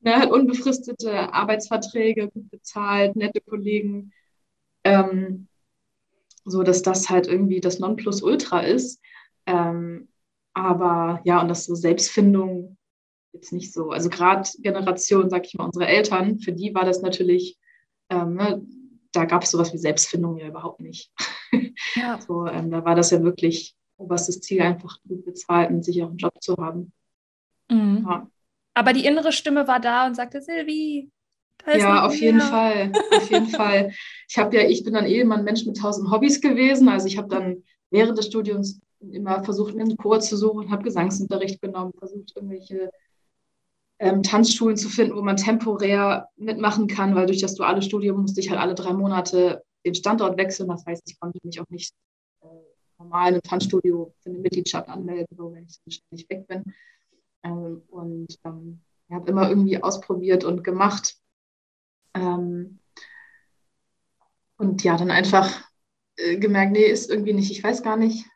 Er 0.03 0.19
hat 0.19 0.31
unbefristete 0.31 1.31
Arbeitsverträge, 1.35 2.31
gut 2.31 2.51
bezahlt, 2.51 3.17
nette 3.17 3.43
Kollegen. 3.43 4.15
Ähm, 4.83 5.47
so 6.45 6.63
dass 6.63 6.83
das 6.83 7.09
halt 7.11 7.27
irgendwie 7.27 7.61
das 7.61 7.79
Nonplusultra 7.79 8.61
ist. 8.61 9.01
Ähm, 9.47 10.09
aber 10.55 11.21
ja, 11.25 11.41
und 11.41 11.49
das 11.49 11.65
so 11.65 11.75
Selbstfindung 11.75 12.77
jetzt 13.33 13.53
nicht 13.53 13.73
so. 13.73 13.91
Also 13.91 14.09
gerade 14.09 14.49
Generation, 14.59 15.31
sag 15.31 15.47
ich 15.47 15.55
mal, 15.55 15.67
unsere 15.67 15.87
Eltern, 15.87 16.41
für 16.41 16.53
die 16.53 16.75
war 16.75 16.85
das 16.85 17.03
natürlich, 17.03 17.59
ähm, 18.09 18.35
ne, 18.35 18.63
da 19.13 19.25
gab 19.25 19.43
es 19.43 19.51
sowas 19.51 19.73
wie 19.73 19.79
Selbstfindung 19.79 20.39
ja 20.39 20.49
überhaupt 20.49 20.81
nicht. 20.81 21.13
Ja. 21.95 22.21
So, 22.21 22.47
ähm, 22.47 22.71
da 22.71 22.85
war 22.85 22.95
das 22.95 23.11
ja 23.11 23.23
wirklich 23.23 23.75
oberstes 23.97 24.41
Ziel, 24.41 24.63
einfach 24.63 24.97
gut 25.07 25.25
bezahlt 25.25 25.71
und 25.71 25.85
sicheren 25.85 26.17
Job 26.17 26.33
zu 26.41 26.57
haben. 26.57 26.93
Mhm. 27.71 28.07
Ja. 28.09 28.27
Aber 28.75 28.93
die 28.93 29.05
innere 29.05 29.33
Stimme 29.33 29.67
war 29.69 29.81
da 29.81 30.07
und 30.07 30.15
sagte, 30.15 30.41
Silvi, 30.41 31.11
Ja, 31.67 32.07
auf 32.07 32.15
jeden 32.15 32.41
Fall. 32.41 32.93
Auf 33.17 33.31
jeden 33.31 33.49
Fall. 33.49 33.93
Ich 34.29 34.39
habe 34.39 34.57
ja, 34.57 34.63
ich 34.69 34.85
bin 34.85 34.95
dann 34.95 35.07
eh 35.07 35.21
immer 35.21 35.37
ein 35.37 35.45
Mensch 35.45 35.67
mit 35.67 35.77
tausend 35.77 36.11
Hobbys 36.11 36.41
gewesen. 36.41 36.89
Also 36.89 37.07
ich 37.07 37.19
habe 37.19 37.29
dann 37.29 37.63
während 37.91 38.17
des 38.17 38.27
Studiums 38.27 38.81
immer 39.01 39.43
versucht, 39.45 39.75
mir 39.75 39.83
einen 39.83 39.97
Chor 39.97 40.21
zu 40.21 40.37
suchen, 40.37 40.71
habe 40.71 40.83
Gesangsunterricht 40.83 41.61
genommen, 41.61 41.93
versucht, 41.99 42.33
irgendwelche 42.37 42.91
ähm, 43.99 44.23
Tanzschulen 44.23 44.77
zu 44.77 44.89
finden, 44.89 45.17
wo 45.17 45.23
man 45.23 45.37
temporär 45.37 46.29
mitmachen 46.37 46.87
kann, 46.87 47.15
weil 47.15 47.27
durch 47.27 47.41
das 47.41 47.55
duale 47.55 47.83
Studium 47.83 48.23
musste 48.23 48.41
ich 48.41 48.51
halt 48.51 48.61
alle 48.61 48.75
drei 48.75 48.93
Monate 48.93 49.63
den 49.85 49.95
Standort 49.95 50.37
wechseln. 50.37 50.69
Das 50.69 50.85
heißt, 50.87 51.03
ich 51.07 51.19
konnte 51.19 51.39
mich 51.43 51.61
auch 51.61 51.69
nicht 51.69 51.95
äh, 52.43 52.47
normal 52.99 53.35
im 53.35 53.43
Tanzstudio 53.43 54.15
für 54.21 54.31
eine 54.31 54.39
Mitgliedschaft 54.39 54.89
anmelden, 54.89 55.37
so, 55.37 55.53
wenn 55.53 55.65
ich 55.65 55.81
so 55.85 55.91
ständig 55.91 56.29
weg 56.31 56.47
bin. 56.47 56.65
Ähm, 57.43 57.83
und 57.89 58.39
ähm, 58.45 58.81
habe 59.11 59.31
immer 59.31 59.49
irgendwie 59.49 59.83
ausprobiert 59.83 60.45
und 60.45 60.63
gemacht. 60.63 61.17
Ähm, 62.15 62.79
und 64.57 64.85
ja, 64.85 64.97
dann 64.97 65.11
einfach 65.11 65.69
äh, 66.17 66.37
gemerkt, 66.37 66.73
nee, 66.73 66.85
ist 66.85 67.11
irgendwie 67.11 67.33
nicht, 67.33 67.51
ich 67.51 67.63
weiß 67.63 67.83
gar 67.83 67.97
nicht. 67.97 68.27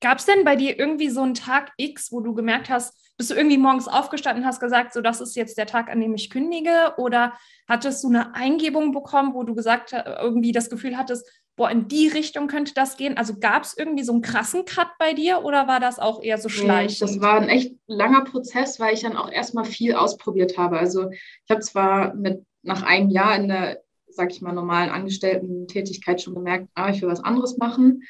Gab 0.00 0.18
es 0.18 0.26
denn 0.26 0.44
bei 0.44 0.56
dir 0.56 0.78
irgendwie 0.78 1.08
so 1.08 1.22
einen 1.22 1.34
Tag 1.34 1.72
X, 1.76 2.12
wo 2.12 2.20
du 2.20 2.34
gemerkt 2.34 2.68
hast, 2.68 3.03
bist 3.16 3.30
du 3.30 3.34
irgendwie 3.34 3.58
morgens 3.58 3.86
aufgestanden 3.86 4.42
und 4.42 4.48
hast 4.48 4.60
gesagt, 4.60 4.92
so 4.92 5.00
das 5.00 5.20
ist 5.20 5.36
jetzt 5.36 5.56
der 5.56 5.66
Tag, 5.66 5.88
an 5.90 6.00
dem 6.00 6.14
ich 6.14 6.30
kündige? 6.30 6.94
Oder 6.96 7.34
hattest 7.68 8.02
du 8.02 8.08
eine 8.08 8.34
Eingebung 8.34 8.92
bekommen, 8.92 9.34
wo 9.34 9.44
du 9.44 9.54
gesagt 9.54 9.92
irgendwie 9.92 10.52
das 10.52 10.68
Gefühl 10.68 10.96
hattest, 10.96 11.26
boah, 11.56 11.70
in 11.70 11.86
die 11.86 12.08
Richtung 12.08 12.48
könnte 12.48 12.74
das 12.74 12.96
gehen? 12.96 13.16
Also 13.16 13.38
gab 13.38 13.62
es 13.62 13.76
irgendwie 13.76 14.02
so 14.02 14.12
einen 14.12 14.22
krassen 14.22 14.64
Cut 14.64 14.88
bei 14.98 15.12
dir 15.12 15.44
oder 15.44 15.68
war 15.68 15.78
das 15.78 15.98
auch 15.98 16.22
eher 16.22 16.38
so 16.38 16.48
schleichend? 16.48 17.02
Das 17.02 17.20
war 17.20 17.40
ein 17.40 17.48
echt 17.48 17.74
langer 17.86 18.24
Prozess, 18.24 18.80
weil 18.80 18.94
ich 18.94 19.02
dann 19.02 19.16
auch 19.16 19.30
erstmal 19.30 19.64
viel 19.64 19.94
ausprobiert 19.94 20.58
habe. 20.58 20.78
Also 20.78 21.10
ich 21.10 21.50
habe 21.50 21.60
zwar 21.60 22.14
mit 22.14 22.44
nach 22.62 22.82
einem 22.82 23.10
Jahr 23.10 23.36
in 23.36 23.48
der, 23.48 23.82
sag 24.08 24.32
ich 24.32 24.40
mal, 24.40 24.52
normalen 24.52 24.90
Angestellten-Tätigkeit 24.90 26.20
schon 26.20 26.34
gemerkt, 26.34 26.68
ah, 26.74 26.90
ich 26.90 27.02
will 27.02 27.08
was 27.08 27.22
anderes 27.22 27.58
machen. 27.58 28.02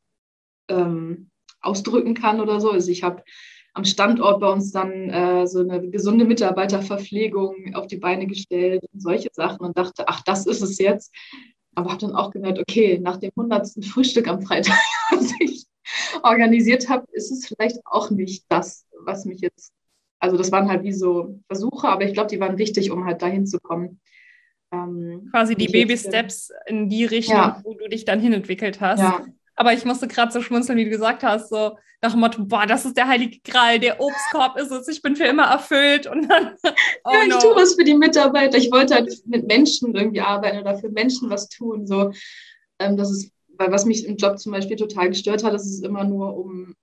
ähm, 0.68 1.30
ausdrücken 1.60 2.14
kann 2.14 2.40
oder 2.40 2.60
so. 2.60 2.70
Also 2.70 2.90
ich 2.90 3.02
habe 3.02 3.22
am 3.74 3.84
Standort 3.84 4.40
bei 4.40 4.50
uns 4.50 4.72
dann 4.72 5.10
äh, 5.10 5.46
so 5.46 5.60
eine 5.60 5.88
gesunde 5.88 6.24
Mitarbeiterverpflegung 6.24 7.74
auf 7.74 7.86
die 7.86 7.96
Beine 7.96 8.26
gestellt 8.26 8.84
und 8.92 9.00
solche 9.00 9.28
Sachen 9.32 9.64
und 9.64 9.78
dachte, 9.78 10.08
ach, 10.08 10.22
das 10.22 10.46
ist 10.46 10.62
es 10.62 10.78
jetzt. 10.78 11.14
Aber 11.74 11.90
habe 11.90 12.00
dann 12.00 12.16
auch 12.16 12.32
gemerkt, 12.32 12.58
okay, 12.58 12.98
nach 12.98 13.18
dem 13.18 13.30
hundertsten 13.36 13.84
Frühstück 13.84 14.26
am 14.26 14.42
Freitag, 14.42 14.76
was 15.10 15.32
ich 15.38 15.66
organisiert 16.22 16.88
habe, 16.88 17.06
ist 17.12 17.30
es 17.30 17.46
vielleicht 17.46 17.78
auch 17.84 18.10
nicht 18.10 18.44
das, 18.48 18.86
was 19.04 19.24
mich 19.24 19.40
jetzt, 19.40 19.72
also 20.20 20.36
das 20.36 20.50
waren 20.52 20.68
halt 20.68 20.82
wie 20.82 20.92
so 20.92 21.40
Versuche, 21.46 21.88
aber 21.88 22.04
ich 22.04 22.12
glaube, 22.12 22.28
die 22.28 22.40
waren 22.40 22.58
wichtig, 22.58 22.90
um 22.90 23.04
halt 23.04 23.22
dahin 23.22 23.46
zu 23.46 23.58
kommen. 23.60 24.00
Ähm, 24.72 25.28
Quasi 25.30 25.54
die 25.54 25.68
Baby-Steps 25.68 26.52
in 26.66 26.88
die 26.88 27.04
Richtung, 27.04 27.36
ja. 27.36 27.60
wo 27.64 27.74
du 27.74 27.88
dich 27.88 28.04
dann 28.04 28.20
hinentwickelt 28.20 28.80
hast. 28.80 29.00
Ja. 29.00 29.24
Aber 29.54 29.72
ich 29.72 29.84
musste 29.84 30.08
gerade 30.08 30.32
so 30.32 30.40
schmunzeln, 30.40 30.78
wie 30.78 30.84
du 30.84 30.90
gesagt 30.90 31.22
hast, 31.22 31.48
so 31.48 31.76
nach 32.00 32.12
dem 32.12 32.20
Motto, 32.20 32.44
boah, 32.44 32.64
das 32.64 32.84
ist 32.84 32.96
der 32.96 33.08
heilige 33.08 33.40
Gral, 33.40 33.80
der 33.80 34.00
Obstkorb 34.00 34.56
ist 34.56 34.70
es, 34.70 34.86
ich 34.86 35.02
bin 35.02 35.16
für 35.16 35.24
immer 35.24 35.44
erfüllt. 35.44 36.06
Und 36.06 36.28
dann, 36.28 36.54
oh 37.04 37.12
ja, 37.12 37.22
ich 37.24 37.28
no. 37.28 37.38
tue 37.40 37.56
was 37.56 37.74
für 37.74 37.84
die 37.84 37.94
Mitarbeiter. 37.94 38.56
Ich 38.56 38.70
wollte 38.70 38.94
halt 38.94 39.12
mit 39.26 39.46
Menschen 39.46 39.94
irgendwie 39.94 40.20
arbeiten 40.20 40.58
oder 40.58 40.76
für 40.76 40.90
Menschen 40.90 41.28
was 41.28 41.48
tun. 41.48 41.86
So, 41.86 42.12
ähm, 42.78 42.96
das 42.96 43.10
ist, 43.10 43.32
weil 43.56 43.72
was 43.72 43.84
mich 43.84 44.06
im 44.06 44.16
Job 44.16 44.38
zum 44.38 44.52
Beispiel 44.52 44.76
total 44.76 45.08
gestört 45.08 45.42
hat, 45.42 45.52
dass 45.52 45.66
es 45.66 45.82
immer 45.82 46.04
nur 46.04 46.36
um 46.36 46.76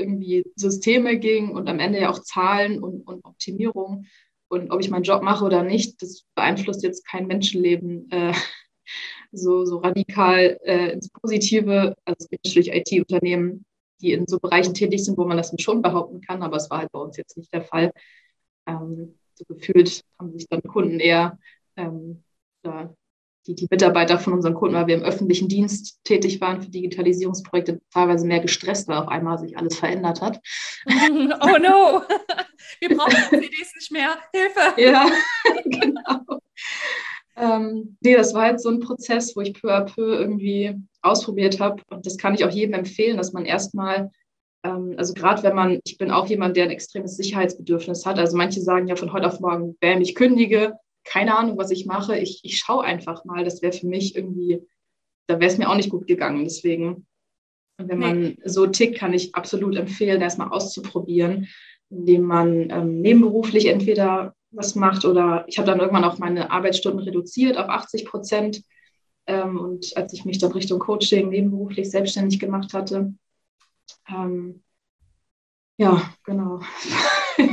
irgendwie 0.00 0.44
Systeme 0.56 1.18
ging 1.18 1.50
und 1.50 1.68
am 1.68 1.78
Ende 1.78 2.00
ja 2.00 2.10
auch 2.10 2.20
Zahlen 2.20 2.82
und, 2.82 3.06
und 3.06 3.24
Optimierung. 3.24 4.06
Und 4.48 4.70
ob 4.72 4.80
ich 4.80 4.90
meinen 4.90 5.04
Job 5.04 5.22
mache 5.22 5.44
oder 5.44 5.62
nicht, 5.62 6.02
das 6.02 6.24
beeinflusst 6.34 6.82
jetzt 6.82 7.06
kein 7.06 7.26
Menschenleben. 7.26 8.10
Äh, 8.10 8.32
so, 9.32 9.64
so 9.64 9.78
radikal 9.78 10.58
äh, 10.64 10.92
ins 10.92 11.08
Positive. 11.10 11.94
Also 12.04 12.16
es 12.18 12.28
gibt 12.28 12.44
natürlich 12.44 12.72
IT-Unternehmen, 12.72 13.64
die 14.00 14.12
in 14.12 14.26
so 14.26 14.40
Bereichen 14.40 14.74
tätig 14.74 15.04
sind, 15.04 15.18
wo 15.18 15.24
man 15.24 15.36
das 15.36 15.54
schon 15.60 15.82
behaupten 15.82 16.20
kann, 16.20 16.42
aber 16.42 16.56
es 16.56 16.70
war 16.70 16.78
halt 16.78 16.92
bei 16.92 16.98
uns 16.98 17.16
jetzt 17.16 17.36
nicht 17.36 17.52
der 17.52 17.62
Fall. 17.62 17.92
Ähm, 18.66 19.18
so 19.34 19.44
gefühlt 19.44 20.02
haben 20.18 20.32
sich 20.32 20.48
dann 20.48 20.62
Kunden 20.62 21.00
eher, 21.00 21.38
ähm, 21.76 22.24
da, 22.62 22.94
die, 23.46 23.54
die 23.54 23.68
Mitarbeiter 23.70 24.18
von 24.18 24.34
unseren 24.34 24.54
Kunden, 24.54 24.74
weil 24.74 24.86
wir 24.86 24.96
im 24.96 25.02
öffentlichen 25.02 25.48
Dienst 25.48 26.00
tätig 26.04 26.40
waren 26.40 26.60
für 26.62 26.70
Digitalisierungsprojekte, 26.70 27.80
teilweise 27.92 28.26
mehr 28.26 28.40
gestresst, 28.40 28.88
weil 28.88 28.98
auf 28.98 29.08
einmal 29.08 29.38
sich 29.38 29.56
alles 29.56 29.76
verändert 29.76 30.20
hat. 30.20 30.40
Oh 31.42 31.58
no, 31.58 32.02
wir 32.80 32.96
brauchen 32.96 33.16
CDs 33.30 33.74
nicht 33.74 33.92
mehr, 33.92 34.16
Hilfe. 34.32 34.80
Ja, 34.80 35.10
genau. 35.64 36.40
Ähm, 37.36 37.96
nee, 38.00 38.14
das 38.14 38.34
war 38.34 38.42
halt 38.42 38.60
so 38.60 38.68
ein 38.68 38.80
Prozess, 38.80 39.34
wo 39.34 39.40
ich 39.40 39.54
peu 39.54 39.74
à 39.74 39.82
peu 39.82 40.18
irgendwie 40.18 40.74
ausprobiert 41.00 41.60
habe. 41.60 41.82
Und 41.90 42.06
das 42.06 42.18
kann 42.18 42.34
ich 42.34 42.44
auch 42.44 42.50
jedem 42.50 42.74
empfehlen, 42.74 43.16
dass 43.16 43.32
man 43.32 43.46
erstmal, 43.46 44.10
ähm, 44.62 44.94
also 44.96 45.14
gerade 45.14 45.42
wenn 45.42 45.54
man, 45.54 45.80
ich 45.84 45.96
bin 45.96 46.10
auch 46.10 46.26
jemand, 46.26 46.56
der 46.56 46.64
ein 46.64 46.70
extremes 46.70 47.16
Sicherheitsbedürfnis 47.16 48.04
hat. 48.04 48.18
Also 48.18 48.36
manche 48.36 48.60
sagen 48.60 48.88
ja 48.88 48.96
von 48.96 49.12
heute 49.12 49.26
auf 49.26 49.40
morgen, 49.40 49.76
bam, 49.80 50.02
ich 50.02 50.14
kündige, 50.14 50.74
keine 51.04 51.36
Ahnung, 51.36 51.58
was 51.58 51.70
ich 51.70 51.86
mache. 51.86 52.18
Ich, 52.18 52.40
ich 52.44 52.58
schaue 52.58 52.84
einfach 52.84 53.24
mal. 53.24 53.44
Das 53.44 53.62
wäre 53.62 53.72
für 53.72 53.86
mich 53.86 54.16
irgendwie, 54.16 54.62
da 55.26 55.40
wäre 55.40 55.50
es 55.50 55.58
mir 55.58 55.68
auch 55.68 55.76
nicht 55.76 55.90
gut 55.90 56.06
gegangen. 56.06 56.44
Deswegen, 56.44 57.06
wenn 57.78 57.98
man 57.98 58.20
nee. 58.20 58.38
so 58.44 58.66
tickt, 58.66 58.98
kann 58.98 59.12
ich 59.12 59.34
absolut 59.34 59.76
empfehlen, 59.76 60.20
erstmal 60.20 60.50
auszuprobieren, 60.50 61.48
indem 61.88 62.22
man 62.22 62.70
ähm, 62.70 63.00
nebenberuflich 63.00 63.66
entweder 63.66 64.34
was 64.50 64.74
macht. 64.74 65.04
Oder 65.04 65.44
ich 65.48 65.58
habe 65.58 65.66
dann 65.66 65.80
irgendwann 65.80 66.04
auch 66.04 66.18
meine 66.18 66.50
Arbeitsstunden 66.50 67.00
reduziert 67.02 67.56
auf 67.56 67.68
80 67.68 68.04
Prozent. 68.04 68.62
Ähm, 69.26 69.58
und 69.58 69.96
als 69.96 70.12
ich 70.12 70.24
mich 70.24 70.38
dann 70.38 70.52
Richtung 70.52 70.78
Coaching 70.78 71.28
nebenberuflich 71.30 71.90
selbstständig 71.90 72.38
gemacht 72.38 72.74
hatte, 72.74 73.14
ähm, 74.08 74.62
ja, 75.76 76.12
genau. 76.24 76.60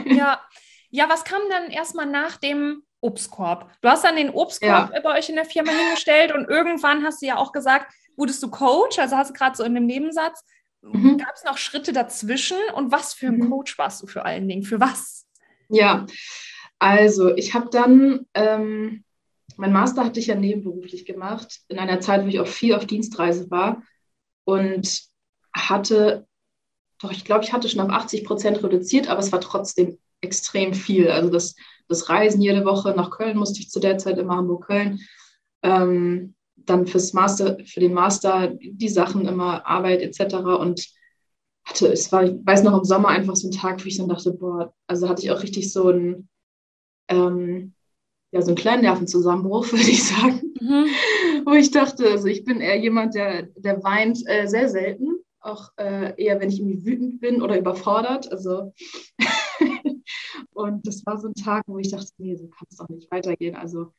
Ja. 0.06 0.42
ja, 0.90 1.08
was 1.08 1.24
kam 1.24 1.42
dann 1.50 1.72
erstmal 1.72 2.08
nach 2.08 2.36
dem 2.36 2.84
Obstkorb? 3.02 3.72
Du 3.82 3.90
hast 3.90 4.04
dann 4.04 4.16
den 4.16 4.30
Obstkorb 4.30 4.92
ja. 4.94 5.00
bei 5.02 5.18
euch 5.18 5.30
in 5.30 5.36
der 5.36 5.46
Firma 5.46 5.72
hingestellt 5.72 6.34
und 6.34 6.50
irgendwann 6.50 7.04
hast 7.04 7.22
du 7.22 7.28
ja 7.28 7.38
auch 7.38 7.52
gesagt, 7.52 7.94
wurdest 8.16 8.42
du 8.42 8.50
Coach, 8.50 9.00
also 9.00 9.16
hast 9.16 9.30
du 9.30 9.34
gerade 9.34 9.56
so 9.56 9.64
in 9.64 9.76
dem 9.76 9.86
Nebensatz. 9.86 10.44
Mhm. 10.82 11.18
Gab 11.18 11.34
es 11.36 11.44
noch 11.44 11.58
Schritte 11.58 11.94
dazwischen 11.94 12.58
und 12.76 12.92
was 12.92 13.14
für 13.14 13.28
ein 13.28 13.38
mhm. 13.38 13.50
Coach 13.50 13.78
warst 13.78 14.02
du 14.02 14.08
für 14.08 14.26
allen 14.26 14.48
Dingen? 14.48 14.64
Für 14.64 14.80
was? 14.80 15.26
Ja, 15.70 16.06
also, 16.80 17.36
ich 17.36 17.54
habe 17.54 17.70
dann, 17.72 18.26
ähm, 18.34 19.04
mein 19.58 19.74
Master 19.74 20.06
hatte 20.06 20.20
ich 20.20 20.28
ja 20.28 20.36
nebenberuflich 20.36 21.06
gemacht, 21.06 21.62
in 21.68 21.80
einer 21.80 22.00
Zeit, 22.00 22.24
wo 22.24 22.28
ich 22.28 22.40
auch 22.40 22.48
viel 22.48 22.76
auf 22.76 22.86
Dienstreise 22.86 23.50
war 23.50 23.82
und 24.44 25.02
hatte, 25.54 26.28
doch, 27.02 27.12
ich 27.12 27.26
glaube, 27.26 27.44
ich 27.44 27.54
hatte 27.54 27.68
schon 27.68 27.82
auf 27.82 27.90
80 27.90 28.26
Prozent 28.26 28.64
reduziert, 28.64 29.08
aber 29.08 29.20
es 29.20 29.32
war 29.32 29.42
trotzdem 29.42 29.98
extrem 30.22 30.74
viel. 30.74 31.10
Also 31.10 31.30
das, 31.30 31.56
das 31.88 32.10
Reisen 32.10 32.42
jede 32.42 32.66
Woche 32.66 32.94
nach 32.96 33.12
Köln 33.12 33.38
musste 33.38 33.60
ich 33.60 33.70
zu 33.70 33.80
der 33.80 33.98
Zeit 33.98 34.18
immer 34.18 34.38
Hamburg-Köln. 34.38 35.00
Ähm, 35.64 36.36
dann 36.56 36.88
fürs 36.88 37.14
Master, 37.14 37.58
für 37.66 37.80
den 37.80 37.94
Master 37.94 38.54
die 38.62 38.90
Sachen 38.90 39.28
immer 39.28 39.66
Arbeit 39.66 40.02
etc. 40.02 40.36
Und 40.60 40.88
hatte, 41.66 41.88
es 41.88 42.12
war, 42.12 42.24
ich 42.24 42.34
weiß 42.44 42.64
noch, 42.64 42.78
im 42.78 42.84
Sommer 42.84 43.10
einfach 43.10 43.36
so 43.36 43.48
ein 43.48 43.52
Tag, 43.52 43.84
wo 43.84 43.88
ich 43.88 43.98
dann 43.98 44.10
dachte, 44.10 44.34
boah, 44.34 44.74
also 44.88 45.10
hatte 45.10 45.24
ich 45.24 45.32
auch 45.32 45.44
richtig 45.44 45.72
so 45.72 45.90
ein, 45.90 46.30
ähm, 47.10 47.74
ja, 48.32 48.42
so 48.42 48.48
einen 48.48 48.58
kleinen 48.58 48.84
Nervenzusammenbruch, 48.84 49.68
würde 49.72 49.90
ich 49.90 50.04
sagen. 50.04 50.42
Mhm. 50.60 50.88
Wo 51.46 51.54
ich 51.54 51.72
dachte, 51.72 52.10
also 52.10 52.28
ich 52.28 52.44
bin 52.44 52.60
eher 52.60 52.78
jemand, 52.78 53.16
der, 53.16 53.44
der 53.56 53.84
weint 53.84 54.20
äh, 54.28 54.48
sehr 54.48 54.70
selten, 54.70 55.20
auch 55.40 55.72
äh, 55.78 56.14
eher, 56.22 56.40
wenn 56.40 56.50
ich 56.50 56.60
irgendwie 56.60 56.86
wütend 56.86 57.22
bin 57.22 57.42
oder 57.42 57.58
überfordert. 57.58 58.32
Also 58.32 58.74
und 60.58 60.88
das 60.88 61.06
war 61.06 61.20
so 61.20 61.28
ein 61.28 61.36
Tag, 61.36 61.64
wo 61.68 61.78
ich 61.78 61.92
dachte, 61.92 62.12
nee, 62.18 62.36
so 62.36 62.48
kann 62.48 62.68
es 62.70 62.78
doch 62.78 62.90
nicht 62.90 63.12
weitergehen. 63.12 63.56
Also 63.56 63.94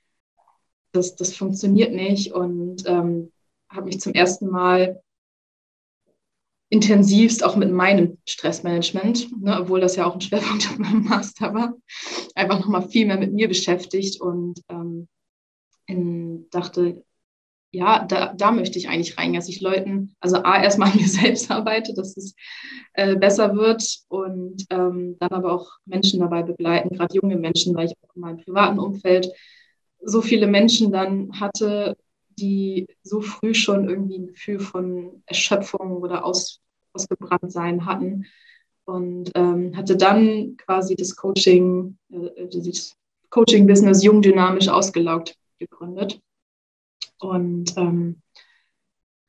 das, 0.91 1.15
das 1.15 1.37
funktioniert 1.37 1.93
nicht 1.93 2.33
und 2.33 2.83
ähm, 2.87 3.31
habe 3.69 3.87
mich 3.87 4.01
zum 4.01 4.13
ersten 4.13 4.49
Mal 4.49 5.01
intensivst 6.69 7.45
auch 7.45 7.55
mit 7.55 7.71
meinem 7.71 8.19
Stressmanagement, 8.27 9.41
ne, 9.41 9.61
obwohl 9.61 9.81
das 9.81 9.95
ja 9.95 10.07
auch 10.07 10.15
ein 10.15 10.21
Schwerpunkt 10.21 10.67
auf 10.71 10.79
meinem 10.79 11.05
Master 11.05 11.55
war, 11.55 11.75
einfach 12.35 12.59
nochmal 12.59 12.89
viel 12.89 13.07
mehr 13.07 13.19
mit 13.19 13.33
mir 13.33 13.47
beschäftigt 13.47 14.21
und 14.21 14.61
ähm, 14.69 15.07
in, 15.87 16.51
dachte, 16.51 17.05
ja, 17.71 18.05
da, 18.05 18.33
da 18.35 18.51
möchte 18.51 18.79
ich 18.79 18.89
eigentlich 18.89 19.19
rein, 19.19 19.35
dass 19.35 19.49
ich 19.49 19.61
Leuten, 19.61 20.15
also 20.21 20.37
A, 20.37 20.63
erstmal 20.63 20.91
an 20.93 20.99
mir 20.99 21.09
selbst 21.09 21.51
arbeite, 21.51 21.95
dass 21.95 22.17
es 22.17 22.35
äh, 22.95 23.17
besser 23.17 23.55
wird 23.57 23.85
und 24.09 24.65
ähm, 24.71 25.17
dann 25.21 25.31
aber 25.31 25.53
auch 25.53 25.71
Menschen 25.85 26.21
dabei 26.21 26.43
begleiten, 26.43 26.97
gerade 26.97 27.15
junge 27.15 27.37
Menschen, 27.37 27.75
weil 27.75 27.87
ich 27.87 27.95
auch 28.03 28.15
in 28.15 28.23
meinem 28.23 28.39
privaten 28.39 28.79
Umfeld 28.79 29.31
so 30.01 30.23
viele 30.23 30.47
Menschen 30.47 30.93
dann 30.93 31.41
hatte, 31.41 31.97
die 32.39 32.87
so 33.03 33.21
früh 33.21 33.53
schon 33.53 33.89
irgendwie 33.89 34.19
ein 34.19 34.27
Gefühl 34.29 34.61
von 34.61 35.23
Erschöpfung 35.27 35.99
oder 35.99 36.25
Aus, 36.25 36.61
Ausgebranntsein 36.93 37.85
hatten. 37.85 38.27
Und 38.85 39.33
ähm, 39.35 39.77
hatte 39.77 39.99
dann 39.99 40.57
quasi 40.57 40.97
das 40.97 41.15
Coaching, 41.15 41.99
äh, 42.11 42.49
das 42.49 42.97
Coaching-Business 43.29 44.03
jung 44.03 44.23
dynamisch 44.23 44.69
ausgelaugt 44.69 45.35
gegründet. 45.59 46.21
Und 47.21 47.77
ähm, 47.77 48.23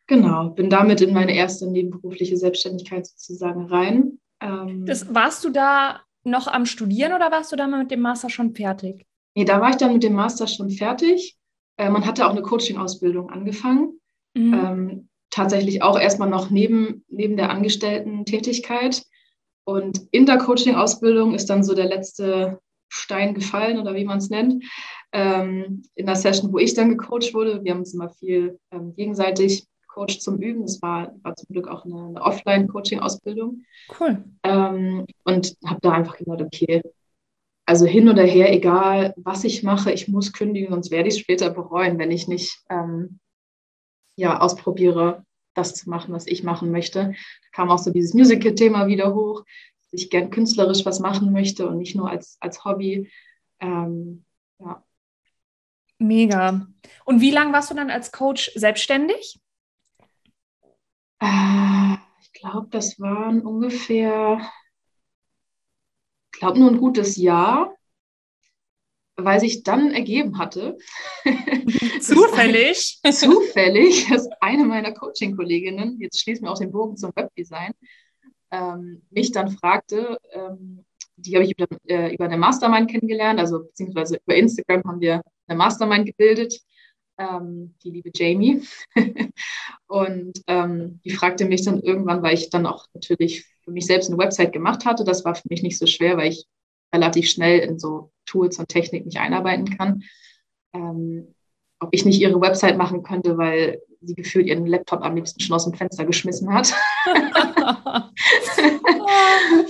genau, 0.07 0.49
bin 0.49 0.69
damit 0.69 1.01
in 1.01 1.13
meine 1.13 1.35
erste 1.35 1.69
nebenberufliche 1.69 2.37
Selbstständigkeit 2.37 3.07
sozusagen 3.07 3.65
rein. 3.65 4.19
Ähm, 4.41 4.85
das, 4.85 5.13
warst 5.13 5.43
du 5.43 5.49
da 5.49 6.01
noch 6.23 6.47
am 6.47 6.65
Studieren 6.65 7.13
oder 7.13 7.31
warst 7.31 7.51
du 7.51 7.55
da 7.55 7.67
mal 7.67 7.79
mit 7.79 7.91
dem 7.91 8.01
Master 8.01 8.29
schon 8.29 8.55
fertig? 8.55 9.05
Nee, 9.35 9.45
da 9.45 9.61
war 9.61 9.69
ich 9.69 9.77
dann 9.77 9.93
mit 9.93 10.03
dem 10.03 10.13
Master 10.13 10.47
schon 10.47 10.69
fertig. 10.69 11.37
Äh, 11.77 11.89
man 11.89 12.05
hatte 12.05 12.25
auch 12.25 12.31
eine 12.31 12.41
Coaching-Ausbildung 12.41 13.29
angefangen. 13.29 13.99
Mhm. 14.33 14.53
Ähm, 14.53 15.09
tatsächlich 15.29 15.81
auch 15.81 15.99
erstmal 15.99 16.29
noch 16.29 16.49
neben, 16.49 17.05
neben 17.07 17.37
der 17.37 17.49
Angestellten-Tätigkeit. 17.49 19.03
Und 19.63 20.07
in 20.11 20.25
der 20.25 20.39
Coaching-Ausbildung 20.39 21.35
ist 21.35 21.49
dann 21.49 21.63
so 21.63 21.75
der 21.75 21.85
letzte 21.85 22.59
Stein 22.89 23.33
gefallen 23.33 23.79
oder 23.79 23.95
wie 23.95 24.05
man 24.05 24.17
es 24.17 24.29
nennt. 24.29 24.63
Ähm, 25.11 25.83
in 25.95 26.05
der 26.05 26.15
Session, 26.15 26.51
wo 26.51 26.57
ich 26.57 26.73
dann 26.73 26.89
gecoacht 26.89 27.33
wurde, 27.33 27.63
wir 27.63 27.71
haben 27.71 27.79
uns 27.79 27.93
immer 27.93 28.09
viel 28.09 28.59
ähm, 28.71 28.93
gegenseitig 28.95 29.65
gecoacht 29.87 30.21
zum 30.21 30.37
Üben. 30.37 30.63
Das 30.63 30.81
war, 30.81 31.13
war 31.23 31.35
zum 31.35 31.47
Glück 31.53 31.67
auch 31.67 31.85
eine, 31.85 32.07
eine 32.09 32.21
Offline-Coaching-Ausbildung. 32.21 33.63
Cool. 33.99 34.23
Ähm, 34.43 35.05
und 35.23 35.55
habe 35.65 35.79
da 35.81 35.91
einfach 35.91 36.17
gedacht, 36.17 36.41
okay, 36.41 36.81
also 37.65 37.85
hin 37.85 38.09
oder 38.09 38.23
her, 38.23 38.51
egal 38.51 39.13
was 39.17 39.43
ich 39.43 39.61
mache, 39.61 39.91
ich 39.91 40.07
muss 40.07 40.33
kündigen, 40.33 40.71
sonst 40.71 40.89
werde 40.89 41.07
ich 41.07 41.15
es 41.15 41.19
später 41.19 41.51
bereuen, 41.51 41.99
wenn 41.99 42.09
ich 42.09 42.27
nicht 42.27 42.63
ähm, 42.69 43.19
ja, 44.15 44.39
ausprobiere, 44.39 45.23
das 45.53 45.75
zu 45.75 45.89
machen, 45.89 46.13
was 46.13 46.25
ich 46.25 46.43
machen 46.43 46.71
möchte. 46.71 47.09
Da 47.09 47.49
kam 47.51 47.69
auch 47.69 47.77
so 47.77 47.91
dieses 47.91 48.13
Musical-Thema 48.13 48.87
wieder 48.87 49.13
hoch, 49.13 49.43
dass 49.91 50.01
ich 50.01 50.09
gern 50.09 50.29
künstlerisch 50.29 50.85
was 50.85 50.99
machen 50.99 51.31
möchte 51.31 51.67
und 51.67 51.77
nicht 51.77 51.95
nur 51.95 52.09
als, 52.09 52.37
als 52.39 52.63
Hobby. 52.65 53.11
Ähm, 53.59 54.25
ja. 54.59 54.83
Mega. 55.97 56.67
Und 57.05 57.21
wie 57.21 57.31
lange 57.31 57.53
warst 57.53 57.71
du 57.71 57.75
dann 57.75 57.89
als 57.89 58.11
Coach 58.11 58.51
selbstständig? 58.55 59.39
Äh, 61.19 61.95
ich 62.21 62.33
glaube, 62.33 62.67
das 62.69 62.99
waren 62.99 63.41
ungefähr 63.41 64.39
glaube, 66.39 66.59
nur 66.59 66.71
ein 66.71 66.77
gutes 66.77 67.17
Jahr, 67.17 67.75
weil 69.15 69.39
sich 69.39 69.63
dann 69.63 69.91
ergeben 69.91 70.37
hatte. 70.37 70.77
Zufällig. 72.01 72.99
Zufällig, 73.11 74.07
dass 74.09 74.29
eine 74.39 74.63
meiner 74.63 74.93
Coaching-Kolleginnen, 74.93 75.99
jetzt 75.99 76.21
schließen 76.21 76.45
wir 76.45 76.51
auch 76.51 76.59
den 76.59 76.71
Bogen 76.71 76.95
zum 76.95 77.11
Webdesign, 77.15 77.73
ähm, 78.51 79.01
mich 79.09 79.31
dann 79.31 79.51
fragte, 79.51 80.19
ähm, 80.31 80.85
die 81.15 81.35
habe 81.35 81.45
ich 81.45 81.51
über, 81.51 81.67
äh, 81.87 82.13
über 82.13 82.25
eine 82.25 82.37
Mastermind 82.37 82.89
kennengelernt, 82.89 83.39
also 83.39 83.63
beziehungsweise 83.63 84.19
über 84.25 84.35
Instagram 84.35 84.83
haben 84.85 85.01
wir 85.01 85.21
eine 85.47 85.57
Mastermind 85.57 86.05
gebildet, 86.05 86.59
ähm, 87.17 87.75
die 87.83 87.91
liebe 87.91 88.11
Jamie. 88.13 88.61
und 89.87 90.41
ähm, 90.47 91.01
die 91.03 91.11
fragte 91.11 91.45
mich 91.45 91.63
dann 91.63 91.81
irgendwann, 91.81 92.23
weil 92.23 92.35
ich 92.35 92.49
dann 92.49 92.65
auch 92.65 92.85
natürlich 92.93 93.45
für 93.63 93.71
mich 93.71 93.85
selbst 93.85 94.09
eine 94.09 94.17
Website 94.17 94.53
gemacht 94.53 94.85
hatte. 94.85 95.03
Das 95.03 95.25
war 95.25 95.35
für 95.35 95.47
mich 95.49 95.61
nicht 95.61 95.77
so 95.77 95.85
schwer, 95.85 96.17
weil 96.17 96.31
ich 96.31 96.45
relativ 96.93 97.29
schnell 97.29 97.59
in 97.59 97.77
so 97.77 98.11
Tools 98.25 98.57
und 98.57 98.69
Technik 98.69 99.05
mich 99.05 99.19
einarbeiten 99.19 99.77
kann. 99.77 100.03
Ähm, 100.73 101.35
ob 101.79 101.89
ich 101.91 102.05
nicht 102.05 102.19
ihre 102.19 102.41
Website 102.41 102.77
machen 102.77 103.03
könnte, 103.03 103.37
weil 103.37 103.81
sie 104.01 104.15
gefühlt 104.15 104.47
ihren 104.47 104.65
Laptop 104.65 105.03
am 105.03 105.15
liebsten 105.15 105.39
schon 105.39 105.55
aus 105.55 105.65
dem 105.65 105.73
Fenster 105.73 106.05
geschmissen 106.05 106.53
hat. 106.53 106.73
ich 107.05 107.11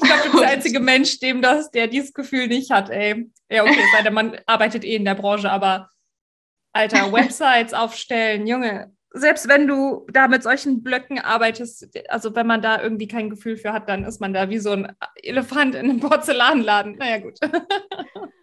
glaube, 0.01 0.23
du 0.23 0.31
bist 0.31 0.43
der 0.43 0.49
einzige 0.49 0.79
Mensch, 0.79 1.19
dem 1.19 1.41
das, 1.41 1.71
der 1.71 1.87
dieses 1.87 2.13
Gefühl 2.13 2.47
nicht 2.47 2.71
hat, 2.71 2.89
ey. 2.89 3.29
Ja, 3.49 3.63
okay, 3.63 3.83
sei 3.95 4.03
denn, 4.03 4.13
man 4.13 4.37
arbeitet 4.45 4.83
eh 4.83 4.95
in 4.95 5.05
der 5.05 5.15
Branche, 5.15 5.51
aber 5.51 5.89
Alter, 6.73 7.11
Websites 7.13 7.73
aufstellen, 7.73 8.45
Junge, 8.45 8.93
selbst 9.11 9.47
wenn 9.47 9.67
du 9.67 10.05
da 10.11 10.27
mit 10.27 10.43
solchen 10.43 10.83
Blöcken 10.83 11.17
arbeitest, 11.19 11.89
also 12.09 12.35
wenn 12.35 12.45
man 12.45 12.61
da 12.61 12.81
irgendwie 12.81 13.07
kein 13.07 13.31
Gefühl 13.31 13.57
für 13.57 13.73
hat, 13.73 13.89
dann 13.89 14.03
ist 14.03 14.21
man 14.21 14.33
da 14.33 14.49
wie 14.49 14.59
so 14.59 14.71
ein 14.71 14.95
Elefant 15.15 15.73
in 15.73 15.89
einem 15.89 15.99
Porzellanladen. 15.99 16.97
Naja, 16.97 17.17
gut. 17.17 17.39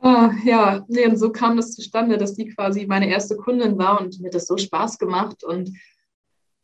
Oh, 0.00 0.30
ja, 0.44 0.84
nee, 0.88 1.06
und 1.06 1.16
so 1.16 1.30
kam 1.32 1.56
das 1.56 1.72
zustande, 1.72 2.18
dass 2.18 2.34
die 2.34 2.48
quasi 2.48 2.86
meine 2.86 3.08
erste 3.08 3.36
Kundin 3.36 3.78
war 3.78 4.00
und 4.00 4.20
mir 4.20 4.30
das 4.30 4.46
so 4.46 4.56
Spaß 4.56 4.98
gemacht. 4.98 5.42
Und 5.42 5.72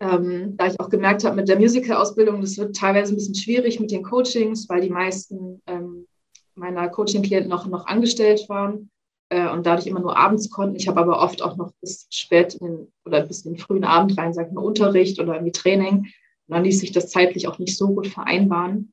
ähm, 0.00 0.56
da 0.56 0.66
ich 0.66 0.78
auch 0.78 0.88
gemerkt 0.88 1.24
habe, 1.24 1.36
mit 1.36 1.48
der 1.48 1.58
Musical-Ausbildung, 1.58 2.40
das 2.40 2.58
wird 2.58 2.76
teilweise 2.76 3.12
ein 3.12 3.16
bisschen 3.16 3.34
schwierig 3.34 3.80
mit 3.80 3.90
den 3.90 4.04
Coachings, 4.04 4.68
weil 4.68 4.82
die 4.82 4.90
meisten 4.90 5.60
ähm, 5.66 6.06
meiner 6.54 6.88
Coaching-Klienten 6.88 7.50
noch, 7.50 7.66
noch 7.66 7.86
angestellt 7.86 8.48
waren 8.48 8.90
äh, 9.30 9.48
und 9.50 9.66
dadurch 9.66 9.88
immer 9.88 10.00
nur 10.00 10.16
abends 10.16 10.50
konnten. 10.50 10.76
Ich 10.76 10.86
habe 10.86 11.00
aber 11.00 11.20
oft 11.20 11.42
auch 11.42 11.56
noch 11.56 11.72
bis 11.80 12.06
spät 12.10 12.54
in 12.54 12.92
oder 13.04 13.22
bis 13.22 13.44
in 13.44 13.54
den 13.54 13.60
frühen 13.60 13.84
Abend 13.84 14.16
rein, 14.16 14.32
sag 14.32 14.48
ich 14.48 14.52
mal, 14.52 14.64
Unterricht 14.64 15.18
oder 15.18 15.34
irgendwie 15.34 15.52
Training. 15.52 15.96
Und 15.96 16.54
dann 16.54 16.64
ließ 16.64 16.80
sich 16.80 16.92
das 16.92 17.10
zeitlich 17.10 17.48
auch 17.48 17.58
nicht 17.58 17.76
so 17.76 17.88
gut 17.88 18.06
vereinbaren. 18.06 18.92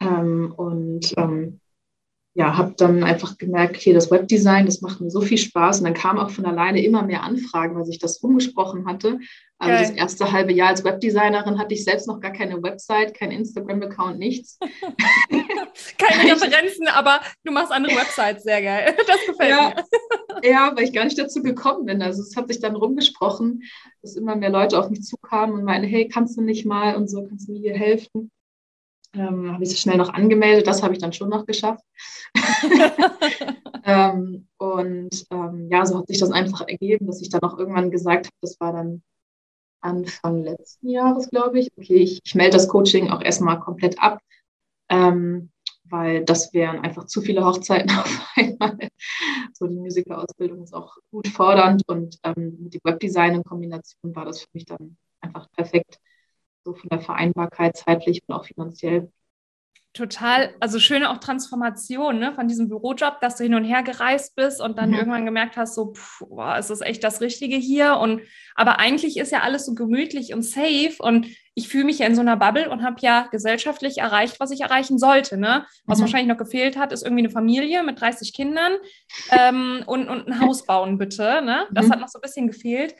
Ähm, 0.00 0.52
und 0.56 1.12
ähm, 1.16 1.60
ja, 2.34 2.56
habe 2.56 2.72
dann 2.78 3.04
einfach 3.04 3.36
gemerkt, 3.36 3.76
hier 3.76 3.92
das 3.92 4.10
Webdesign, 4.10 4.64
das 4.64 4.80
macht 4.80 5.00
mir 5.00 5.10
so 5.10 5.20
viel 5.20 5.36
Spaß. 5.36 5.78
Und 5.78 5.84
dann 5.84 5.94
kam 5.94 6.18
auch 6.18 6.30
von 6.30 6.46
alleine 6.46 6.82
immer 6.82 7.02
mehr 7.02 7.22
Anfragen, 7.24 7.76
weil 7.76 7.84
sich 7.84 7.98
das 7.98 8.18
umgesprochen 8.18 8.86
hatte. 8.86 9.18
Also 9.58 9.74
Geil. 9.74 9.82
das 9.82 9.90
erste 9.90 10.32
halbe 10.32 10.52
Jahr 10.52 10.70
als 10.70 10.82
Webdesignerin 10.82 11.58
hatte 11.58 11.74
ich 11.74 11.84
selbst 11.84 12.08
noch 12.08 12.20
gar 12.20 12.32
keine 12.32 12.62
Website, 12.62 13.14
kein 13.14 13.30
Instagram-Account, 13.30 14.18
nichts. 14.18 14.58
keine 15.98 16.32
Referenzen, 16.32 16.88
aber 16.88 17.20
du 17.44 17.52
machst 17.52 17.70
andere 17.70 17.96
Websites, 17.96 18.44
sehr 18.44 18.62
geil. 18.62 18.96
Das 19.06 19.26
gefällt 19.26 19.50
ja, 19.50 19.74
mir. 20.42 20.50
ja, 20.50 20.72
weil 20.74 20.84
ich 20.84 20.92
gar 20.92 21.04
nicht 21.04 21.18
dazu 21.18 21.42
gekommen 21.42 21.84
bin. 21.84 22.00
Also 22.00 22.22
es 22.22 22.34
hat 22.34 22.48
sich 22.48 22.60
dann 22.60 22.76
rumgesprochen, 22.76 23.62
dass 24.00 24.16
immer 24.16 24.36
mehr 24.36 24.50
Leute 24.50 24.78
auf 24.78 24.88
mich 24.88 25.02
zukamen 25.02 25.54
und 25.54 25.64
meinen, 25.64 25.84
hey, 25.84 26.08
kannst 26.08 26.36
du 26.38 26.40
nicht 26.40 26.64
mal 26.64 26.96
und 26.96 27.08
so, 27.10 27.24
kannst 27.24 27.46
du 27.46 27.52
mir 27.52 27.60
hier 27.60 27.76
helfen? 27.76 28.30
Ähm, 29.14 29.52
habe 29.52 29.62
ich 29.62 29.70
so 29.70 29.76
schnell 29.76 29.96
noch 29.96 30.12
angemeldet. 30.12 30.66
Das 30.66 30.82
habe 30.82 30.94
ich 30.94 31.00
dann 31.00 31.12
schon 31.12 31.28
noch 31.28 31.46
geschafft. 31.46 31.84
ähm, 33.84 34.48
und 34.58 35.26
ähm, 35.30 35.68
ja, 35.70 35.84
so 35.84 35.98
hat 35.98 36.08
sich 36.08 36.18
das 36.18 36.30
einfach 36.30 36.66
ergeben, 36.66 37.06
dass 37.06 37.20
ich 37.20 37.28
dann 37.28 37.42
auch 37.42 37.58
irgendwann 37.58 37.90
gesagt 37.90 38.26
habe, 38.26 38.36
das 38.40 38.58
war 38.60 38.72
dann 38.72 39.02
Anfang 39.80 40.42
letzten 40.42 40.88
Jahres, 40.88 41.28
glaube 41.28 41.58
ich. 41.58 41.70
Okay, 41.76 41.96
ich, 41.96 42.20
ich 42.24 42.34
melde 42.34 42.52
das 42.52 42.68
Coaching 42.68 43.10
auch 43.10 43.20
erstmal 43.22 43.60
komplett 43.60 44.00
ab, 44.00 44.20
ähm, 44.88 45.50
weil 45.84 46.24
das 46.24 46.54
wären 46.54 46.80
einfach 46.80 47.06
zu 47.06 47.20
viele 47.20 47.44
Hochzeiten 47.44 47.90
auf 47.98 48.28
einmal. 48.36 48.88
So 49.52 49.66
die 49.66 49.76
Musikerausbildung 49.76 50.62
ist 50.62 50.74
auch 50.74 50.96
gut 51.10 51.28
fordernd 51.28 51.82
und 51.88 52.18
ähm, 52.22 52.58
mit 52.60 52.74
dem 52.74 52.80
Webdesign 52.84 53.34
in 53.34 53.44
Kombination 53.44 54.14
war 54.14 54.24
das 54.24 54.42
für 54.42 54.48
mich 54.52 54.64
dann 54.64 54.96
einfach 55.20 55.50
perfekt 55.52 55.98
so 56.64 56.74
von 56.74 56.88
der 56.90 57.00
Vereinbarkeit 57.00 57.76
zeitlich 57.76 58.22
und 58.26 58.34
auch 58.34 58.44
finanziell. 58.44 59.10
total, 59.94 60.54
also 60.58 60.78
schöne 60.78 61.10
auch 61.10 61.18
Transformation 61.18 62.18
ne, 62.18 62.32
von 62.32 62.48
diesem 62.48 62.68
Bürojob, 62.68 63.20
dass 63.20 63.36
du 63.36 63.44
hin 63.44 63.54
und 63.54 63.64
her 63.64 63.82
gereist 63.82 64.34
bist 64.36 64.60
und 64.60 64.78
dann 64.78 64.90
mhm. 64.90 64.96
irgendwann 64.96 65.26
gemerkt 65.26 65.56
hast, 65.56 65.74
so, 65.74 65.92
pff, 65.92 66.22
boah, 66.28 66.56
ist 66.56 66.70
das 66.70 66.80
echt 66.80 67.04
das 67.04 67.20
Richtige 67.20 67.56
hier? 67.56 67.96
Und 67.98 68.22
aber 68.54 68.78
eigentlich 68.78 69.18
ist 69.18 69.32
ja 69.32 69.40
alles 69.40 69.66
so 69.66 69.74
gemütlich 69.74 70.32
und 70.32 70.42
safe 70.42 70.94
und 70.98 71.26
ich 71.54 71.68
fühle 71.68 71.84
mich 71.84 71.98
ja 71.98 72.06
in 72.06 72.14
so 72.14 72.22
einer 72.22 72.38
Bubble 72.38 72.70
und 72.70 72.82
habe 72.82 72.96
ja 73.00 73.28
gesellschaftlich 73.30 73.98
erreicht, 73.98 74.40
was 74.40 74.50
ich 74.50 74.62
erreichen 74.62 74.98
sollte. 74.98 75.36
Ne? 75.36 75.66
Was 75.84 75.98
mhm. 75.98 76.02
wahrscheinlich 76.02 76.28
noch 76.28 76.38
gefehlt 76.38 76.78
hat, 76.78 76.92
ist 76.92 77.02
irgendwie 77.02 77.24
eine 77.24 77.30
Familie 77.30 77.82
mit 77.82 78.00
30 78.00 78.32
Kindern 78.32 78.72
ähm, 79.30 79.82
und, 79.86 80.08
und 80.08 80.26
ein 80.28 80.40
Haus 80.40 80.64
bauen, 80.64 80.96
bitte. 80.96 81.42
Ne? 81.42 81.66
Das 81.70 81.86
mhm. 81.86 81.92
hat 81.92 82.00
noch 82.00 82.08
so 82.08 82.18
ein 82.18 82.22
bisschen 82.22 82.46
gefehlt. 82.46 82.94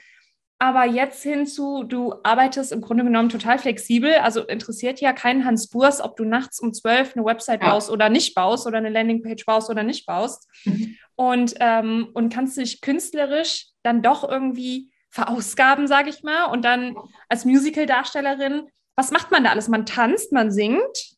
Aber 0.63 0.85
jetzt 0.85 1.25
hinzu, 1.25 1.83
du 1.83 2.15
arbeitest 2.23 2.71
im 2.71 2.83
Grunde 2.83 3.03
genommen 3.03 3.29
total 3.29 3.59
flexibel. 3.59 4.15
Also 4.23 4.43
interessiert 4.47 5.01
ja 5.01 5.13
keinen 5.13 5.45
Hans 5.45 5.69
Burs, 5.69 6.01
ob 6.01 6.15
du 6.15 6.25
nachts 6.25 6.61
um 6.61 6.73
zwölf 6.73 7.17
eine 7.17 7.25
Website 7.25 7.61
ja. 7.65 7.71
baust 7.71 7.91
oder 7.91 8.09
nicht 8.09 8.37
baust 8.37 8.69
oder 8.69 8.79
eine 8.79 8.89
Landingpage 8.89 9.45
baust 9.45 9.71
oder 9.71 9.83
nicht 9.83 10.07
baust. 10.07 10.49
Mhm. 10.65 10.97
Und, 11.17 11.55
ähm, 11.59 12.11
und 12.15 12.33
kannst 12.33 12.57
dich 12.59 12.81
künstlerisch 12.81 13.71
dann 13.83 14.03
doch 14.03 14.23
irgendwie 14.23 14.93
verausgaben, 15.11 15.89
sage 15.89 16.11
ich 16.11 16.23
mal. 16.23 16.45
Und 16.45 16.65
dann 16.65 16.95
als 17.29 17.45
Musical-Darstellerin, 17.45 18.69
was 18.95 19.11
macht 19.11 19.33
man 19.33 19.43
da 19.43 19.51
alles? 19.51 19.67
Man 19.67 19.85
tanzt, 19.85 20.31
man 20.31 20.53
singt. 20.53 21.17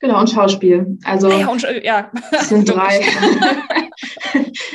Genau, 0.00 0.18
und 0.18 0.28
Schauspiel. 0.28 0.98
Also 1.04 1.28
ah 1.28 1.38
ja, 1.38 1.46
und, 1.46 1.62
ja. 1.84 2.10
sind 2.40 2.68
drei. 2.74 3.00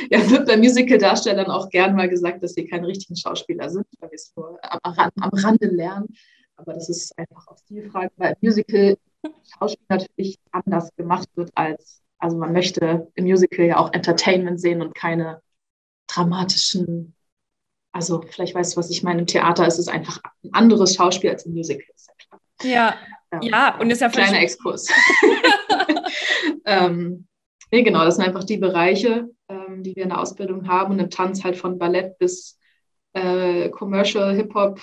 ja, 0.10 0.30
wird 0.30 0.46
bei 0.46 0.56
Musical-Darstellern 0.56 1.50
auch 1.50 1.68
gern 1.68 1.94
mal 1.94 2.08
gesagt, 2.08 2.42
dass 2.42 2.54
sie 2.54 2.66
keine 2.66 2.86
richtigen 2.86 3.16
Schauspieler 3.16 3.68
sind, 3.68 3.86
weil 3.98 4.10
wir 4.10 4.16
es 4.16 4.32
nur 4.36 4.58
am, 4.62 4.80
am, 4.94 5.30
Rande 5.32 5.66
lernen. 5.66 6.08
Aber 6.56 6.74
das 6.74 6.88
ist 6.88 7.16
einfach 7.18 7.46
auch 7.46 7.58
Stilfrage, 7.58 8.10
weil 8.16 8.36
Musical 8.40 8.96
Schauspiel 9.58 9.86
natürlich 9.88 10.38
anders 10.52 10.94
gemacht 10.96 11.28
wird 11.34 11.50
als, 11.54 12.02
also 12.18 12.36
man 12.36 12.52
möchte 12.52 13.10
im 13.14 13.24
Musical 13.24 13.66
ja 13.66 13.78
auch 13.78 13.92
Entertainment 13.92 14.60
sehen 14.60 14.80
und 14.80 14.94
keine 14.94 15.42
dramatischen, 16.08 17.14
also 17.92 18.22
vielleicht 18.22 18.54
weißt 18.54 18.74
du, 18.74 18.78
was 18.78 18.90
ich 18.90 19.02
meine, 19.02 19.20
im 19.20 19.26
Theater 19.26 19.66
ist 19.66 19.78
es 19.78 19.88
einfach 19.88 20.20
ein 20.44 20.52
anderes 20.52 20.94
Schauspiel 20.94 21.30
als 21.30 21.46
im 21.46 21.52
Musical, 21.52 21.84
ist 21.94 22.08
ja 22.08 22.14
klar. 22.14 22.40
Ja, 22.62 22.96
ja, 23.32 23.40
ja 23.42 23.80
und 23.80 23.90
ist 23.90 24.00
ja 24.00 24.08
Kleiner 24.08 24.40
Exkurs. 24.40 24.88
ähm, 26.64 27.26
nee, 27.70 27.82
genau, 27.82 28.04
das 28.04 28.16
sind 28.16 28.24
einfach 28.24 28.44
die 28.44 28.58
Bereiche, 28.58 29.28
ähm, 29.48 29.82
die 29.82 29.96
wir 29.96 30.04
in 30.04 30.10
der 30.10 30.20
Ausbildung 30.20 30.68
haben 30.68 30.94
und 30.94 31.00
im 31.00 31.10
Tanz 31.10 31.44
halt 31.44 31.56
von 31.56 31.78
Ballett 31.78 32.18
bis 32.18 32.58
äh, 33.12 33.68
Commercial, 33.70 34.34
Hip-Hop, 34.34 34.80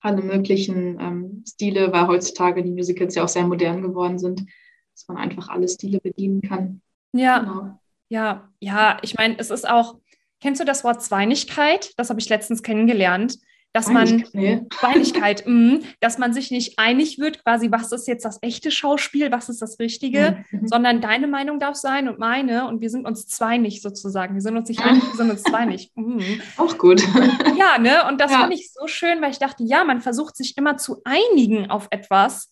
alle 0.00 0.22
möglichen 0.22 0.98
ähm, 1.00 1.44
Stile, 1.46 1.92
weil 1.92 2.06
heutzutage 2.06 2.62
die 2.62 2.70
Musicals 2.70 3.14
ja 3.14 3.24
auch 3.24 3.28
sehr 3.28 3.46
modern 3.46 3.82
geworden 3.82 4.18
sind, 4.18 4.46
dass 4.94 5.06
man 5.08 5.18
einfach 5.18 5.48
alle 5.48 5.68
Stile 5.68 6.00
bedienen 6.00 6.40
kann. 6.40 6.80
Ja, 7.12 7.40
genau. 7.40 7.78
ja, 8.08 8.50
ja, 8.60 8.98
ich 9.02 9.16
meine, 9.16 9.38
es 9.38 9.50
ist 9.50 9.68
auch, 9.68 9.98
kennst 10.40 10.60
du 10.60 10.64
das 10.64 10.84
Wort 10.84 11.02
Zweinigkeit? 11.02 11.92
Das 11.98 12.08
habe 12.08 12.20
ich 12.20 12.28
letztens 12.28 12.62
kennengelernt 12.62 13.38
dass 13.72 13.88
man 13.88 14.24
Beinigkeit, 14.32 15.44
mh, 15.46 15.80
dass 16.00 16.18
man 16.18 16.32
sich 16.32 16.50
nicht 16.50 16.78
einig 16.78 17.18
wird, 17.18 17.44
quasi, 17.44 17.70
was 17.70 17.92
ist 17.92 18.08
jetzt 18.08 18.24
das 18.24 18.38
echte 18.42 18.70
Schauspiel, 18.70 19.30
was 19.30 19.48
ist 19.48 19.62
das 19.62 19.78
Richtige, 19.78 20.44
mhm. 20.50 20.66
sondern 20.66 21.00
deine 21.00 21.28
Meinung 21.28 21.60
darf 21.60 21.76
sein 21.76 22.08
und 22.08 22.18
meine 22.18 22.66
und 22.66 22.80
wir 22.80 22.90
sind 22.90 23.06
uns 23.06 23.28
zwei 23.28 23.58
nicht 23.58 23.82
sozusagen. 23.82 24.34
Wir 24.34 24.42
sind 24.42 24.56
uns 24.56 24.68
nicht 24.68 24.80
einig, 24.80 25.02
wir 25.04 25.16
sind 25.16 25.30
uns 25.30 25.42
zwei 25.42 25.64
nicht. 25.64 25.92
Mhm. 26.00 26.40
Auch 26.56 26.78
gut. 26.78 27.02
Ja, 27.56 27.78
ne? 27.78 28.08
Und 28.08 28.20
das 28.20 28.30
ja. 28.30 28.40
fand 28.40 28.54
ich 28.54 28.72
so 28.72 28.86
schön, 28.86 29.20
weil 29.20 29.30
ich 29.30 29.38
dachte, 29.38 29.64
ja, 29.64 29.84
man 29.84 30.00
versucht 30.00 30.36
sich 30.36 30.56
immer 30.56 30.76
zu 30.76 31.02
einigen 31.04 31.70
auf 31.70 31.88
etwas. 31.90 32.50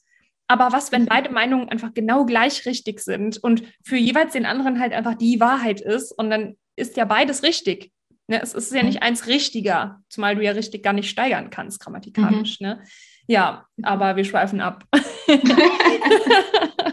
Aber 0.48 0.72
was, 0.72 0.92
wenn 0.92 1.02
mhm. 1.02 1.07
beide 1.07 1.31
Meinungen 1.31 1.68
einfach 1.68 1.94
genau 1.94 2.26
gleich 2.26 2.66
richtig 2.66 3.00
sind 3.00 3.38
und 3.38 3.62
für 3.83 3.96
jeweils 3.96 4.33
den 4.33 4.44
anderen 4.44 4.81
halt 4.81 4.92
einfach 4.92 5.14
die 5.14 5.40
Wahrheit 5.40 5.81
ist 5.81 6.12
und 6.12 6.31
dann 6.31 6.57
ist 6.76 6.96
ja 6.96 7.04
beides 7.04 7.42
richtig. 7.42 7.90
Ne, 8.31 8.43
es 8.43 8.53
ist 8.53 8.75
ja 8.75 8.83
nicht 8.83 9.03
eins 9.03 9.27
richtiger, 9.27 10.03
zumal 10.11 10.37
du 10.37 10.43
ja 10.43 10.53
richtig 10.53 10.83
gar 10.83 10.93
nicht 10.93 11.09
steigern 11.09 11.49
kannst, 11.49 11.81
grammatikalisch. 11.81 12.61
Mhm. 12.61 12.67
Ne? 12.67 12.83
Ja, 13.27 13.67
aber 13.83 14.17
wir 14.17 14.25
schweifen 14.25 14.61
ab. 14.61 14.85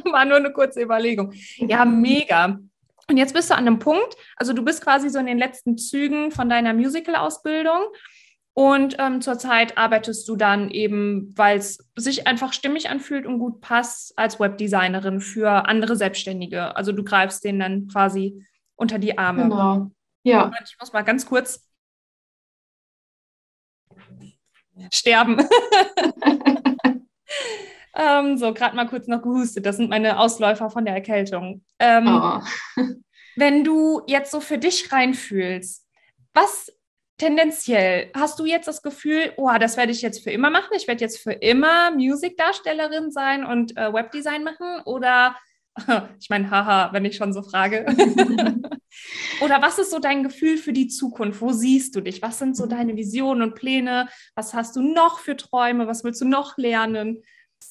War 0.05 0.25
nur 0.25 0.37
eine 0.37 0.53
kurze 0.53 0.81
Überlegung. 0.81 1.33
Ja, 1.57 1.83
mega. 1.83 2.57
Und 3.09 3.17
jetzt 3.17 3.33
bist 3.33 3.49
du 3.49 3.53
an 3.53 3.67
einem 3.67 3.79
Punkt, 3.79 4.15
also 4.37 4.53
du 4.53 4.63
bist 4.63 4.81
quasi 4.81 5.09
so 5.09 5.19
in 5.19 5.25
den 5.25 5.37
letzten 5.37 5.77
Zügen 5.77 6.31
von 6.31 6.49
deiner 6.49 6.73
Musical-Ausbildung 6.73 7.81
und 8.53 8.95
ähm, 8.99 9.19
zurzeit 9.19 9.77
arbeitest 9.77 10.27
du 10.29 10.37
dann 10.37 10.71
eben, 10.71 11.33
weil 11.35 11.57
es 11.57 11.85
sich 11.97 12.27
einfach 12.27 12.53
stimmig 12.53 12.89
anfühlt 12.89 13.25
und 13.25 13.39
gut 13.39 13.59
passt, 13.59 14.17
als 14.17 14.39
Webdesignerin 14.39 15.19
für 15.19 15.67
andere 15.67 15.97
Selbstständige. 15.97 16.77
Also 16.77 16.93
du 16.93 17.03
greifst 17.03 17.43
denen 17.43 17.59
dann 17.59 17.87
quasi 17.87 18.41
unter 18.75 18.97
die 18.97 19.17
Arme. 19.17 19.43
Genau. 19.43 19.91
Ja. 20.25 20.51
Ich 20.63 20.75
muss 20.79 20.91
mal 20.91 21.03
ganz 21.03 21.25
kurz 21.25 21.63
sterben. 24.91 25.37
ähm, 27.95 28.37
so, 28.37 28.53
gerade 28.53 28.75
mal 28.75 28.87
kurz 28.87 29.07
noch 29.07 29.21
gehustet. 29.21 29.65
Das 29.67 29.77
sind 29.77 29.89
meine 29.89 30.19
Ausläufer 30.19 30.71
von 30.71 30.83
der 30.83 30.95
Erkältung. 30.95 31.63
Ähm, 31.77 32.07
oh. 32.07 32.41
wenn 33.35 33.63
du 33.63 34.01
jetzt 34.07 34.31
so 34.31 34.39
für 34.39 34.57
dich 34.57 34.91
reinfühlst, 34.91 35.87
was 36.33 36.73
tendenziell 37.17 38.09
hast 38.15 38.39
du 38.39 38.45
jetzt 38.45 38.67
das 38.67 38.81
Gefühl, 38.81 39.31
oh, 39.37 39.51
das 39.59 39.77
werde 39.77 39.91
ich 39.91 40.01
jetzt 40.01 40.23
für 40.23 40.31
immer 40.31 40.49
machen? 40.49 40.73
Ich 40.75 40.87
werde 40.87 41.01
jetzt 41.01 41.19
für 41.19 41.33
immer 41.33 41.91
Musikdarstellerin 41.91 43.11
sein 43.11 43.45
und 43.45 43.77
äh, 43.77 43.93
Webdesign 43.93 44.43
machen? 44.43 44.81
Oder 44.85 45.35
ich 46.19 46.29
meine, 46.29 46.49
haha, 46.49 46.91
wenn 46.93 47.05
ich 47.05 47.15
schon 47.15 47.33
so 47.33 47.41
frage. 47.41 47.85
Oder 49.41 49.61
was 49.61 49.77
ist 49.77 49.91
so 49.91 49.99
dein 49.99 50.23
Gefühl 50.23 50.57
für 50.57 50.73
die 50.73 50.87
Zukunft? 50.87 51.41
Wo 51.41 51.51
siehst 51.51 51.95
du 51.95 52.01
dich? 52.01 52.21
Was 52.21 52.39
sind 52.39 52.55
so 52.55 52.65
deine 52.65 52.95
Visionen 52.95 53.41
und 53.43 53.55
Pläne? 53.55 54.07
Was 54.35 54.53
hast 54.53 54.75
du 54.75 54.81
noch 54.81 55.19
für 55.19 55.35
Träume? 55.35 55.87
Was 55.87 56.03
willst 56.03 56.21
du 56.21 56.25
noch 56.25 56.57
lernen? 56.57 57.21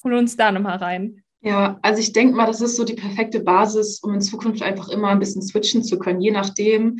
Hol 0.03 0.13
uns 0.13 0.37
da 0.37 0.51
nochmal 0.51 0.77
rein. 0.77 1.23
Ja, 1.41 1.79
also 1.81 1.99
ich 1.99 2.11
denke 2.11 2.35
mal, 2.35 2.47
das 2.47 2.61
ist 2.61 2.75
so 2.75 2.83
die 2.83 2.95
perfekte 2.95 3.39
Basis, 3.39 3.99
um 3.99 4.13
in 4.13 4.21
Zukunft 4.21 4.61
einfach 4.61 4.89
immer 4.89 5.09
ein 5.09 5.19
bisschen 5.19 5.41
switchen 5.41 5.83
zu 5.83 5.99
können, 5.99 6.19
je 6.19 6.31
nachdem, 6.31 6.97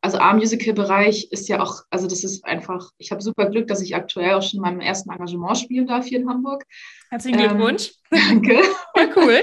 also 0.00 0.18
A-Musical-Bereich 0.18 1.32
ist 1.32 1.48
ja 1.48 1.60
auch, 1.60 1.82
also 1.90 2.06
das 2.06 2.22
ist 2.22 2.44
einfach, 2.44 2.92
ich 2.98 3.10
habe 3.10 3.20
super 3.20 3.50
Glück, 3.50 3.66
dass 3.66 3.82
ich 3.82 3.96
aktuell 3.96 4.34
auch 4.34 4.42
schon 4.42 4.58
in 4.58 4.62
meinem 4.62 4.80
ersten 4.80 5.10
Engagement 5.10 5.58
spielen 5.58 5.86
darf 5.86 6.06
hier 6.06 6.20
in 6.20 6.28
Hamburg. 6.28 6.64
Herzlichen 7.10 7.38
Glückwunsch. 7.38 7.94
Ähm, 8.10 8.42
danke. 8.42 8.62
Voll 8.96 9.10
cool. 9.16 9.40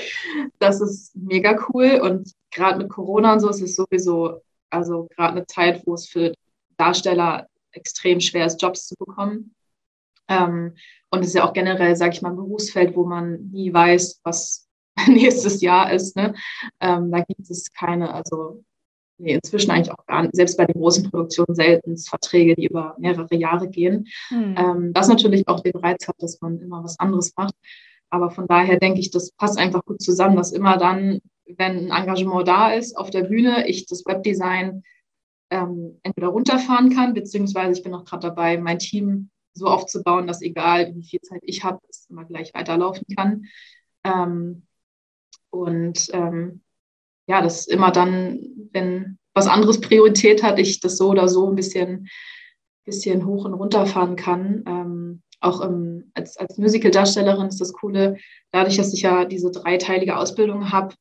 Das 0.59 0.79
ist 0.79 1.15
mega 1.15 1.59
cool 1.69 1.99
und 2.01 2.31
gerade 2.51 2.77
mit 2.77 2.89
Corona 2.89 3.33
und 3.33 3.41
so 3.41 3.49
ist 3.49 3.61
es 3.61 3.75
sowieso, 3.75 4.41
also 4.69 5.07
gerade 5.15 5.37
eine 5.37 5.45
Zeit, 5.45 5.83
wo 5.85 5.93
es 5.93 6.07
für 6.07 6.33
Darsteller 6.77 7.47
extrem 7.71 8.21
schwer 8.21 8.45
ist, 8.45 8.61
Jobs 8.61 8.87
zu 8.87 8.95
bekommen. 8.95 9.53
Ähm, 10.29 10.75
und 11.09 11.21
es 11.21 11.27
ist 11.27 11.35
ja 11.35 11.47
auch 11.47 11.53
generell, 11.53 11.95
sage 11.95 12.13
ich 12.13 12.21
mal, 12.21 12.29
ein 12.29 12.37
Berufsfeld, 12.37 12.95
wo 12.95 13.05
man 13.05 13.49
nie 13.51 13.73
weiß, 13.73 14.21
was 14.23 14.67
nächstes 15.07 15.61
Jahr 15.61 15.91
ist. 15.91 16.15
Ne? 16.15 16.33
Ähm, 16.79 17.11
da 17.11 17.19
gibt 17.21 17.49
es 17.49 17.71
keine, 17.73 18.13
also 18.13 18.63
nee, 19.17 19.33
inzwischen 19.33 19.71
eigentlich 19.71 19.91
auch 19.91 20.05
gar 20.05 20.23
nicht, 20.23 20.35
selbst 20.35 20.57
bei 20.57 20.65
den 20.65 20.79
großen 20.79 21.09
Produktionen 21.09 21.55
selten 21.55 21.97
Verträge, 21.97 22.55
die 22.55 22.65
über 22.65 22.95
mehrere 22.99 23.35
Jahre 23.35 23.69
gehen. 23.69 24.07
Mhm. 24.29 24.55
Ähm, 24.57 24.91
was 24.93 25.07
natürlich 25.07 25.47
auch 25.47 25.61
den 25.61 25.75
Reiz 25.75 26.07
hat, 26.07 26.15
dass 26.19 26.41
man 26.41 26.59
immer 26.59 26.83
was 26.83 26.99
anderes 26.99 27.33
macht. 27.35 27.55
Aber 28.09 28.31
von 28.31 28.47
daher 28.47 28.79
denke 28.79 28.99
ich, 28.99 29.11
das 29.11 29.31
passt 29.31 29.57
einfach 29.57 29.83
gut 29.83 30.01
zusammen, 30.01 30.35
dass 30.37 30.51
immer 30.51 30.77
dann, 30.77 31.19
wenn 31.45 31.91
ein 31.91 32.03
Engagement 32.03 32.47
da 32.47 32.73
ist 32.73 32.97
auf 32.97 33.09
der 33.09 33.23
Bühne, 33.23 33.67
ich 33.67 33.85
das 33.87 34.05
Webdesign 34.05 34.83
ähm, 35.49 35.99
entweder 36.03 36.27
runterfahren 36.27 36.93
kann, 36.93 37.13
beziehungsweise 37.13 37.77
ich 37.77 37.83
bin 37.83 37.93
auch 37.93 38.05
gerade 38.05 38.27
dabei, 38.27 38.57
mein 38.57 38.79
Team 38.79 39.29
so 39.53 39.67
aufzubauen, 39.67 40.27
dass 40.27 40.41
egal 40.41 40.93
wie 40.95 41.03
viel 41.03 41.21
Zeit 41.21 41.41
ich 41.43 41.63
habe, 41.63 41.79
es 41.89 42.07
immer 42.09 42.25
gleich 42.25 42.53
weiterlaufen 42.53 43.05
kann. 43.15 43.45
Ähm, 44.03 44.63
und 45.49 46.09
ähm, 46.13 46.61
ja, 47.27 47.41
das 47.41 47.67
immer 47.67 47.91
dann, 47.91 48.39
wenn 48.71 49.17
was 49.33 49.47
anderes 49.47 49.81
Priorität 49.81 50.43
hat, 50.43 50.59
ich 50.59 50.79
das 50.79 50.97
so 50.97 51.09
oder 51.09 51.27
so 51.27 51.49
ein 51.49 51.55
bisschen, 51.55 52.07
bisschen 52.85 53.25
hoch 53.25 53.45
und 53.45 53.53
runter 53.53 53.85
fahren 53.85 54.15
kann. 54.15 54.63
Ähm, 54.67 55.21
auch 55.41 55.61
im, 55.61 56.11
als, 56.13 56.37
als 56.37 56.57
Musical-Darstellerin 56.57 57.47
ist 57.47 57.59
das 57.59 57.73
Coole, 57.73 58.17
dadurch, 58.51 58.77
dass 58.77 58.93
ich 58.93 59.01
ja 59.01 59.25
diese 59.25 59.51
dreiteilige 59.51 60.17
Ausbildung 60.17 60.71
habe, 60.71 60.95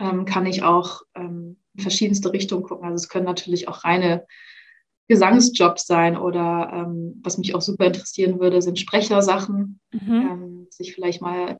ähm, 0.00 0.24
kann 0.24 0.46
ich 0.46 0.62
auch 0.62 1.02
ähm, 1.14 1.58
in 1.74 1.82
verschiedenste 1.82 2.32
Richtungen 2.32 2.62
gucken. 2.62 2.86
Also 2.86 2.96
es 2.96 3.08
können 3.08 3.26
natürlich 3.26 3.68
auch 3.68 3.84
reine 3.84 4.26
Gesangsjobs 5.08 5.86
sein 5.86 6.16
oder 6.16 6.70
ähm, 6.72 7.20
was 7.22 7.38
mich 7.38 7.54
auch 7.54 7.60
super 7.60 7.86
interessieren 7.86 8.40
würde, 8.40 8.62
sind 8.62 8.78
Sprechersachen, 8.78 9.80
mhm. 9.92 10.10
ähm, 10.10 10.66
sich 10.70 10.94
vielleicht 10.94 11.20
mal 11.20 11.58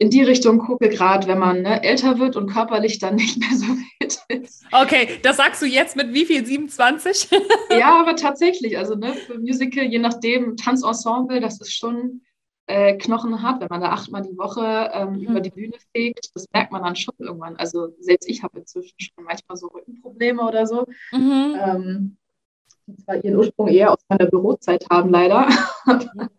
in 0.00 0.08
die 0.08 0.22
Richtung 0.22 0.58
gucke, 0.58 0.88
gerade 0.88 1.28
wenn 1.28 1.38
man 1.38 1.60
ne, 1.60 1.84
älter 1.84 2.18
wird 2.18 2.34
und 2.34 2.50
körperlich 2.50 2.98
dann 2.98 3.16
nicht 3.16 3.38
mehr 3.38 3.56
so 3.56 3.66
fit 3.98 4.18
ist. 4.28 4.64
Okay, 4.72 5.18
das 5.22 5.36
sagst 5.36 5.60
du 5.60 5.66
jetzt 5.66 5.94
mit 5.94 6.14
wie 6.14 6.24
viel? 6.24 6.44
27? 6.44 7.28
ja, 7.78 8.00
aber 8.00 8.16
tatsächlich, 8.16 8.78
also 8.78 8.94
ne, 8.94 9.12
für 9.12 9.38
Musical, 9.38 9.84
je 9.84 9.98
nachdem, 9.98 10.56
Tanzensemble, 10.56 11.40
das 11.40 11.60
ist 11.60 11.74
schon 11.74 12.22
äh, 12.66 12.96
Knochen 12.96 13.42
hat, 13.42 13.60
wenn 13.60 13.68
man 13.68 13.82
da 13.82 13.90
achtmal 13.90 14.22
die 14.22 14.38
Woche 14.38 14.90
ähm, 14.94 15.16
mhm. 15.16 15.20
über 15.20 15.40
die 15.40 15.50
Bühne 15.50 15.76
fegt, 15.94 16.30
das 16.34 16.46
merkt 16.50 16.72
man 16.72 16.82
dann 16.82 16.96
schon 16.96 17.14
irgendwann. 17.18 17.56
Also 17.56 17.94
selbst 18.00 18.26
ich 18.26 18.42
habe 18.42 18.60
inzwischen 18.60 18.98
schon 18.98 19.24
manchmal 19.24 19.58
so 19.58 19.66
Rückenprobleme 19.66 20.42
oder 20.42 20.66
so. 20.66 20.86
Mhm. 21.12 21.56
Ähm, 21.62 22.16
die 22.86 22.96
zwar 22.96 23.22
ihren 23.22 23.36
Ursprung 23.36 23.68
eher 23.68 23.92
aus 23.92 24.00
meiner 24.08 24.26
Bürozeit 24.30 24.86
haben, 24.88 25.10
leider. 25.10 25.46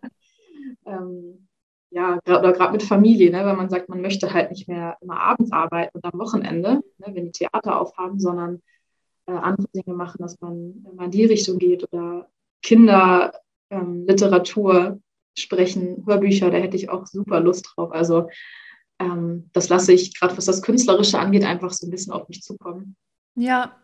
ähm, 0.87 1.47
ja, 1.91 2.19
oder 2.25 2.53
gerade 2.53 2.71
mit 2.71 2.83
Familie, 2.83 3.31
ne, 3.31 3.45
wenn 3.45 3.57
man 3.57 3.69
sagt, 3.69 3.89
man 3.89 4.01
möchte 4.01 4.33
halt 4.33 4.49
nicht 4.49 4.67
mehr 4.67 4.97
immer 5.01 5.19
abends 5.19 5.51
arbeiten 5.51 5.97
und 5.97 6.05
am 6.05 6.19
Wochenende, 6.19 6.81
ne, 6.97 7.07
wenn 7.13 7.25
die 7.25 7.31
Theater 7.31 7.79
aufhaben, 7.79 8.19
sondern 8.19 8.61
äh, 9.27 9.33
andere 9.33 9.67
Dinge 9.75 9.95
machen, 9.95 10.17
dass 10.19 10.39
man, 10.39 10.85
man 10.95 11.05
in 11.05 11.11
die 11.11 11.25
Richtung 11.25 11.59
geht 11.59 11.91
oder 11.91 12.29
Kinder, 12.63 13.33
ähm, 13.69 14.05
Literatur, 14.07 14.99
sprechen, 15.37 16.03
Hörbücher, 16.05 16.49
da 16.49 16.57
hätte 16.57 16.77
ich 16.77 16.89
auch 16.89 17.05
super 17.07 17.39
Lust 17.39 17.73
drauf. 17.75 17.91
Also 17.91 18.29
ähm, 18.99 19.49
das 19.53 19.69
lasse 19.69 19.93
ich, 19.93 20.17
gerade 20.17 20.37
was 20.37 20.45
das 20.45 20.61
Künstlerische 20.61 21.19
angeht, 21.19 21.43
einfach 21.43 21.71
so 21.71 21.87
ein 21.87 21.91
bisschen 21.91 22.13
auf 22.13 22.27
mich 22.29 22.41
zukommen. 22.41 22.95
Ja, 23.35 23.75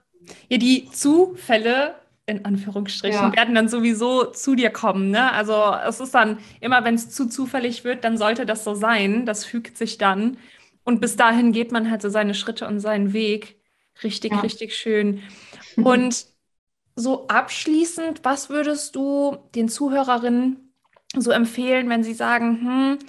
ja 0.50 0.58
die 0.58 0.90
Zufälle 0.92 1.96
in 2.28 2.44
Anführungsstrichen, 2.44 3.32
ja. 3.32 3.36
werden 3.36 3.56
dann 3.56 3.70
sowieso 3.70 4.26
zu 4.26 4.54
dir 4.54 4.70
kommen. 4.70 5.12
Ne? 5.12 5.32
Also 5.32 5.74
es 5.88 6.02
ist 6.02 6.14
dann 6.14 6.38
immer, 6.60 6.84
wenn 6.84 6.96
es 6.96 7.10
zu 7.10 7.28
zufällig 7.28 7.86
wird, 7.86 8.04
dann 8.04 8.18
sollte 8.18 8.46
das 8.46 8.66
so 8.66 8.76
sein. 8.76 9.26
Das 9.26 9.46
fügt 9.46 9.78
sich 9.78 9.98
dann. 9.98 10.38
Und 10.84 11.00
bis 11.00 11.16
dahin 11.16 11.54
geht 11.54 11.72
man 11.72 11.90
halt 11.90 12.02
so 12.02 12.10
seine 12.10 12.34
Schritte 12.34 12.68
und 12.68 12.82
seinen 12.82 13.14
Weg. 13.14 13.56
Richtig, 14.04 14.34
ja. 14.34 14.42
richtig 14.42 14.76
schön. 14.76 15.24
Und 15.78 16.26
so 16.96 17.28
abschließend, 17.28 18.22
was 18.24 18.50
würdest 18.50 18.96
du 18.96 19.38
den 19.56 19.70
Zuhörerinnen 19.70 20.74
so 21.16 21.32
empfehlen, 21.32 21.90
wenn 21.90 22.04
sie 22.04 22.14
sagen, 22.14 22.60
hm, 22.62 23.00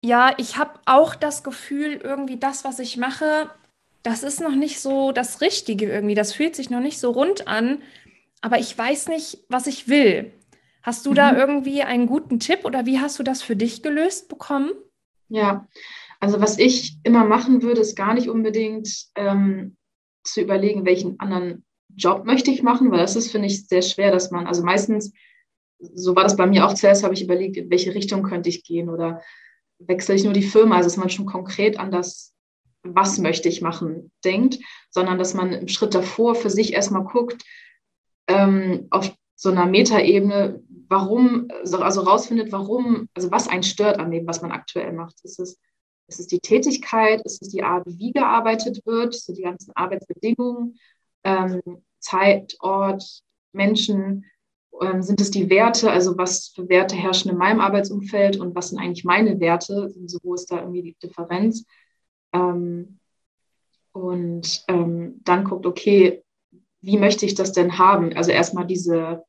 ja, 0.00 0.34
ich 0.38 0.56
habe 0.56 0.80
auch 0.86 1.14
das 1.14 1.44
Gefühl, 1.44 2.00
irgendwie 2.02 2.38
das, 2.38 2.64
was 2.64 2.78
ich 2.78 2.96
mache, 2.96 3.48
das 4.02 4.22
ist 4.22 4.40
noch 4.40 4.54
nicht 4.54 4.80
so 4.80 5.12
das 5.12 5.40
Richtige 5.40 5.86
irgendwie. 5.86 6.14
Das 6.14 6.32
fühlt 6.32 6.56
sich 6.56 6.68
noch 6.68 6.80
nicht 6.80 6.98
so 6.98 7.10
rund 7.10 7.48
an, 7.48 7.80
aber 8.44 8.58
ich 8.58 8.76
weiß 8.76 9.08
nicht, 9.08 9.38
was 9.48 9.66
ich 9.66 9.88
will. 9.88 10.30
Hast 10.82 11.06
du 11.06 11.12
mhm. 11.12 11.14
da 11.14 11.34
irgendwie 11.34 11.82
einen 11.82 12.06
guten 12.06 12.40
Tipp 12.40 12.66
oder 12.66 12.84
wie 12.84 13.00
hast 13.00 13.18
du 13.18 13.22
das 13.22 13.40
für 13.40 13.56
dich 13.56 13.82
gelöst 13.82 14.28
bekommen? 14.28 14.70
Ja, 15.30 15.66
also 16.20 16.42
was 16.42 16.58
ich 16.58 16.98
immer 17.04 17.24
machen 17.24 17.62
würde, 17.62 17.80
ist 17.80 17.96
gar 17.96 18.12
nicht 18.12 18.28
unbedingt 18.28 19.06
ähm, 19.14 19.76
zu 20.24 20.42
überlegen, 20.42 20.84
welchen 20.84 21.18
anderen 21.20 21.64
Job 21.96 22.26
möchte 22.26 22.50
ich 22.50 22.62
machen, 22.62 22.90
weil 22.90 22.98
das 22.98 23.16
ist, 23.16 23.32
finde 23.32 23.46
ich, 23.46 23.66
sehr 23.66 23.80
schwer, 23.80 24.12
dass 24.12 24.30
man, 24.30 24.46
also 24.46 24.62
meistens 24.62 25.14
so 25.78 26.14
war 26.14 26.24
das 26.24 26.36
bei 26.36 26.46
mir 26.46 26.66
auch 26.66 26.74
zuerst, 26.74 27.02
habe 27.02 27.14
ich 27.14 27.22
überlegt, 27.22 27.56
in 27.56 27.70
welche 27.70 27.94
Richtung 27.94 28.24
könnte 28.24 28.50
ich 28.50 28.62
gehen 28.62 28.90
oder 28.90 29.22
wechsle 29.78 30.16
ich 30.16 30.24
nur 30.24 30.34
die 30.34 30.42
Firma, 30.42 30.76
also 30.76 30.88
dass 30.88 30.98
man 30.98 31.08
schon 31.08 31.24
konkret 31.24 31.78
an 31.78 31.90
das, 31.90 32.34
was 32.82 33.16
möchte 33.16 33.48
ich 33.48 33.62
machen, 33.62 34.12
denkt, 34.22 34.58
sondern 34.90 35.16
dass 35.16 35.32
man 35.32 35.54
im 35.54 35.68
Schritt 35.68 35.94
davor 35.94 36.34
für 36.34 36.50
sich 36.50 36.74
erstmal 36.74 37.04
guckt, 37.04 37.42
ähm, 38.28 38.86
auf 38.90 39.14
so 39.36 39.50
einer 39.50 39.66
Metaebene, 39.66 40.62
warum, 40.88 41.48
also 41.64 42.00
rausfindet, 42.02 42.52
warum, 42.52 43.08
also 43.14 43.30
was 43.30 43.48
einen 43.48 43.62
stört 43.62 43.98
an 43.98 44.10
dem, 44.10 44.26
was 44.26 44.42
man 44.42 44.52
aktuell 44.52 44.92
macht. 44.92 45.16
Ist 45.24 45.40
es, 45.40 45.58
ist 46.08 46.20
es 46.20 46.26
die 46.26 46.40
Tätigkeit, 46.40 47.22
ist 47.24 47.42
es 47.42 47.48
die 47.48 47.62
Art, 47.62 47.84
wie 47.86 48.12
gearbeitet 48.12 48.80
wird, 48.86 49.14
so 49.14 49.34
die 49.34 49.42
ganzen 49.42 49.72
Arbeitsbedingungen, 49.74 50.78
ähm, 51.24 51.60
Zeit, 51.98 52.56
Ort, 52.60 53.22
Menschen, 53.52 54.24
ähm, 54.80 55.02
sind 55.02 55.20
es 55.20 55.30
die 55.30 55.50
Werte, 55.50 55.90
also 55.90 56.18
was 56.18 56.48
für 56.48 56.68
Werte 56.68 56.96
herrschen 56.96 57.30
in 57.30 57.38
meinem 57.38 57.60
Arbeitsumfeld 57.60 58.38
und 58.38 58.54
was 58.54 58.70
sind 58.70 58.78
eigentlich 58.78 59.04
meine 59.04 59.40
Werte, 59.40 59.92
so 60.06 60.18
wo 60.22 60.34
ist 60.34 60.50
da 60.50 60.60
irgendwie 60.60 60.82
die 60.82 60.96
Differenz. 61.02 61.64
Ähm, 62.32 62.98
und 63.92 64.64
ähm, 64.66 65.20
dann 65.22 65.44
guckt, 65.44 65.66
okay, 65.66 66.23
wie 66.84 66.98
möchte 66.98 67.24
ich 67.26 67.34
das 67.34 67.52
denn 67.52 67.78
haben? 67.78 68.12
Also 68.14 68.30
erstmal 68.30 68.66
diese 68.66 69.24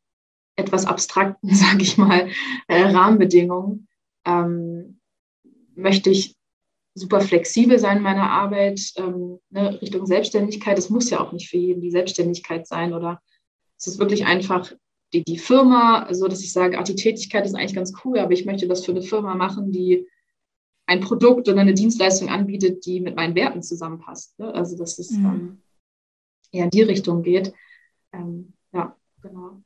etwas 0.55 0.85
abstrakten, 0.85 1.49
sage 1.53 1.81
ich 1.81 1.97
mal, 1.97 2.29
äh, 2.67 2.81
Rahmenbedingungen. 2.81 3.87
Ähm, 4.25 4.99
möchte 5.75 6.09
ich 6.09 6.35
super 6.95 7.19
flexibel 7.19 7.77
sein 7.77 7.97
in 7.97 8.03
meiner 8.03 8.29
Arbeit, 8.29 8.93
ähm, 8.95 9.39
ne, 9.49 9.81
Richtung 9.81 10.05
Selbstständigkeit. 10.05 10.77
Es 10.77 10.89
muss 10.89 11.09
ja 11.09 11.19
auch 11.19 11.33
nicht 11.33 11.49
für 11.49 11.57
jeden 11.57 11.81
die 11.81 11.91
Selbstständigkeit 11.91 12.67
sein 12.67 12.93
oder 12.93 13.21
es 13.77 13.87
ist 13.87 13.99
wirklich 13.99 14.25
einfach 14.25 14.71
die, 15.13 15.23
die 15.23 15.37
Firma, 15.37 16.07
so 16.13 16.27
dass 16.27 16.41
ich 16.41 16.53
sage, 16.53 16.79
ach, 16.79 16.85
die 16.85 16.95
Tätigkeit 16.95 17.45
ist 17.45 17.53
eigentlich 17.53 17.75
ganz 17.75 17.93
cool, 18.03 18.19
aber 18.19 18.31
ich 18.31 18.45
möchte 18.45 18.67
das 18.67 18.85
für 18.85 18.91
eine 18.91 19.01
Firma 19.01 19.35
machen, 19.35 19.71
die 19.71 20.07
ein 20.87 21.01
Produkt 21.01 21.49
oder 21.49 21.59
eine 21.59 21.73
Dienstleistung 21.73 22.29
anbietet, 22.29 22.85
die 22.85 23.01
mit 23.01 23.15
meinen 23.15 23.35
Werten 23.35 23.61
zusammenpasst. 23.61 24.39
Ne? 24.39 24.53
Also 24.53 24.77
dass 24.77 24.97
es 24.97 25.11
mhm. 25.11 25.25
ähm, 25.25 25.61
eher 26.51 26.65
in 26.65 26.69
die 26.69 26.83
Richtung 26.83 27.23
geht. 27.23 27.53
Ähm, 28.13 28.53
ja, 28.73 28.95
genau. 29.21 29.61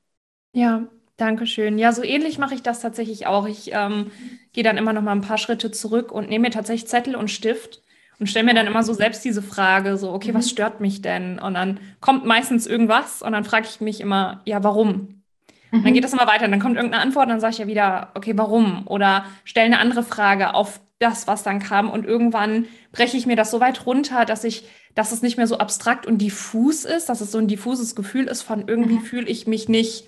Ja, 0.54 0.88
danke 1.18 1.46
schön. 1.46 1.78
Ja, 1.78 1.92
so 1.92 2.04
ähnlich 2.04 2.38
mache 2.38 2.56
ich 2.56 2.64
das 2.64 2.82
tatsächlich 2.82 3.28
auch. 3.28 3.48
Ich 3.48 3.72
ähm, 3.74 4.12
gehe 4.54 4.64
dann 4.64 4.78
immer 4.78 4.94
noch 4.94 5.02
mal 5.02 5.12
ein 5.12 5.22
paar 5.22 5.38
Schritte 5.38 5.72
zurück 5.72 6.12
und 6.12 6.30
nehme 6.30 6.48
mir 6.48 6.52
tatsächlich 6.52 6.90
Zettel 6.90 7.16
und 7.16 7.30
Stift 7.30 7.82
und 8.20 8.28
stelle 8.28 8.46
mir 8.46 8.54
dann 8.54 8.68
immer 8.68 8.84
so 8.84 8.94
selbst 8.94 9.24
diese 9.24 9.42
Frage, 9.42 9.98
so, 9.98 10.12
okay, 10.12 10.32
mhm. 10.32 10.36
was 10.36 10.50
stört 10.50 10.82
mich 10.82 11.02
denn? 11.02 11.40
Und 11.40 11.54
dann 11.54 11.80
kommt 12.02 12.26
meistens 12.26 12.68
irgendwas 12.68 13.22
und 13.22 13.32
dann 13.32 13.46
frage 13.46 13.68
ich 13.70 13.80
mich 13.82 14.02
immer, 14.02 14.42
ja, 14.46 14.64
warum? 14.64 15.24
Mhm. 15.72 15.84
Dann 15.84 15.94
geht 15.94 16.04
das 16.04 16.14
immer 16.14 16.28
weiter. 16.28 16.48
Dann 16.48 16.60
kommt 16.60 16.76
irgendeine 16.76 17.04
Antwort, 17.04 17.30
dann 17.30 17.40
sage 17.40 17.54
ich 17.54 17.60
ja 17.60 17.68
wieder, 17.68 18.12
okay, 18.16 18.34
warum? 18.36 18.88
Oder 18.88 19.26
stelle 19.44 19.68
eine 19.68 19.80
andere 19.80 20.04
Frage 20.04 20.54
auf 20.54 20.82
das, 21.00 21.28
was 21.28 21.44
dann 21.44 21.60
kam. 21.60 21.90
Und 21.90 22.06
irgendwann 22.06 22.68
breche 22.92 23.18
ich 23.18 23.26
mir 23.26 23.36
das 23.36 23.52
so 23.52 23.60
weit 23.60 23.86
runter, 23.86 24.26
dass 24.26 24.44
ich, 24.44 24.68
dass 24.96 25.12
es 25.12 25.22
nicht 25.22 25.38
mehr 25.38 25.48
so 25.48 25.58
abstrakt 25.58 26.06
und 26.06 26.20
diffus 26.20 26.86
ist, 26.86 27.10
dass 27.10 27.22
es 27.22 27.32
so 27.32 27.38
ein 27.38 27.48
diffuses 27.48 27.96
Gefühl 27.96 28.28
ist 28.28 28.42
von 28.42 28.68
irgendwie 28.68 28.96
mhm. 28.96 29.04
fühle 29.04 29.28
ich 29.28 29.48
mich 29.48 29.70
nicht 29.70 30.06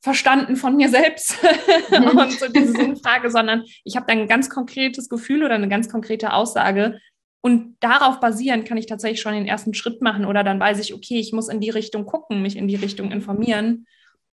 verstanden 0.00 0.56
von 0.56 0.76
mir 0.76 0.88
selbst 0.88 1.36
mhm. 1.90 2.18
und 2.18 2.32
so 2.32 2.48
diese 2.48 2.72
Sinnfrage, 2.72 3.30
sondern 3.30 3.64
ich 3.82 3.96
habe 3.96 4.06
dann 4.06 4.20
ein 4.20 4.28
ganz 4.28 4.48
konkretes 4.48 5.08
Gefühl 5.08 5.42
oder 5.42 5.54
eine 5.54 5.68
ganz 5.68 5.88
konkrete 5.88 6.32
Aussage. 6.32 7.00
Und 7.40 7.76
darauf 7.80 8.20
basierend 8.20 8.66
kann 8.66 8.76
ich 8.76 8.86
tatsächlich 8.86 9.20
schon 9.20 9.34
den 9.34 9.46
ersten 9.46 9.74
Schritt 9.74 10.02
machen 10.02 10.24
oder 10.24 10.44
dann 10.44 10.60
weiß 10.60 10.78
ich, 10.80 10.94
okay, 10.94 11.18
ich 11.18 11.32
muss 11.32 11.48
in 11.48 11.60
die 11.60 11.70
Richtung 11.70 12.06
gucken, 12.06 12.42
mich 12.42 12.56
in 12.56 12.68
die 12.68 12.76
Richtung 12.76 13.10
informieren 13.10 13.86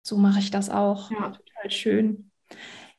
so 0.02 0.16
mache 0.16 0.40
ich 0.40 0.50
das 0.50 0.68
auch. 0.68 1.10
Ja. 1.10 1.30
Total 1.30 1.70
schön. 1.70 2.30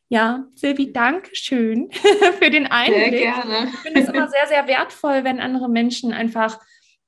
Ja, 0.09 0.45
Silvi, 0.55 0.91
danke 0.93 1.29
schön 1.33 1.89
für 2.39 2.49
den 2.49 2.67
Einblick. 2.67 3.11
Sehr 3.11 3.33
gerne. 3.33 3.69
Ich 3.73 3.79
finde 3.79 4.01
es 4.01 4.09
immer 4.09 4.27
sehr, 4.27 4.47
sehr 4.47 4.67
wertvoll, 4.67 5.23
wenn 5.23 5.39
andere 5.39 5.69
Menschen 5.69 6.13
einfach, 6.13 6.59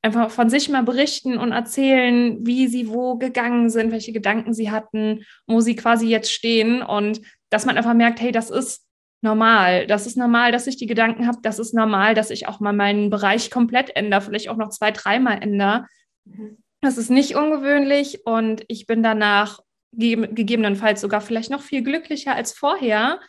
einfach 0.01 0.31
von 0.31 0.49
sich 0.49 0.69
mal 0.69 0.83
berichten 0.83 1.37
und 1.37 1.51
erzählen, 1.51 2.45
wie 2.45 2.67
sie 2.67 2.87
wo 2.87 3.17
gegangen 3.17 3.69
sind, 3.69 3.91
welche 3.91 4.13
Gedanken 4.13 4.53
sie 4.53 4.71
hatten, 4.71 5.23
wo 5.45 5.61
sie 5.61 5.75
quasi 5.75 6.07
jetzt 6.07 6.31
stehen 6.31 6.81
und 6.81 7.21
dass 7.49 7.65
man 7.65 7.77
einfach 7.77 7.93
merkt, 7.93 8.21
hey, 8.21 8.31
das 8.31 8.49
ist 8.49 8.85
normal. 9.21 9.87
Das 9.87 10.07
ist 10.07 10.17
normal, 10.17 10.51
dass 10.51 10.67
ich 10.67 10.77
die 10.77 10.87
Gedanken 10.87 11.27
habe. 11.27 11.39
Das 11.41 11.59
ist 11.59 11.73
normal, 11.73 12.13
dass 12.13 12.29
ich 12.29 12.47
auch 12.47 12.59
mal 12.59 12.73
meinen 12.73 13.09
Bereich 13.09 13.51
komplett 13.51 13.95
ändere, 13.95 14.21
vielleicht 14.21 14.49
auch 14.49 14.57
noch 14.57 14.69
zwei, 14.69 14.91
dreimal 14.91 15.41
ändere. 15.41 15.85
Mhm. 16.23 16.57
Das 16.81 16.97
ist 16.97 17.09
nicht 17.09 17.35
ungewöhnlich 17.35 18.25
und 18.25 18.63
ich 18.67 18.85
bin 18.85 19.01
danach 19.03 19.59
gegebenenfalls 19.97 21.01
sogar 21.01 21.21
vielleicht 21.21 21.51
noch 21.51 21.61
viel 21.61 21.83
glücklicher 21.83 22.35
als 22.35 22.51
vorher. 22.53 23.19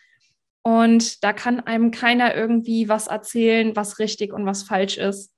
Und 0.63 1.23
da 1.23 1.33
kann 1.33 1.61
einem 1.61 1.91
keiner 1.91 2.35
irgendwie 2.35 2.89
was 2.89 3.07
erzählen, 3.07 3.77
was 3.77 3.99
richtig 3.99 4.33
und 4.33 4.47
was 4.47 4.65
falsch 4.65 4.99
ist. 4.99 5.33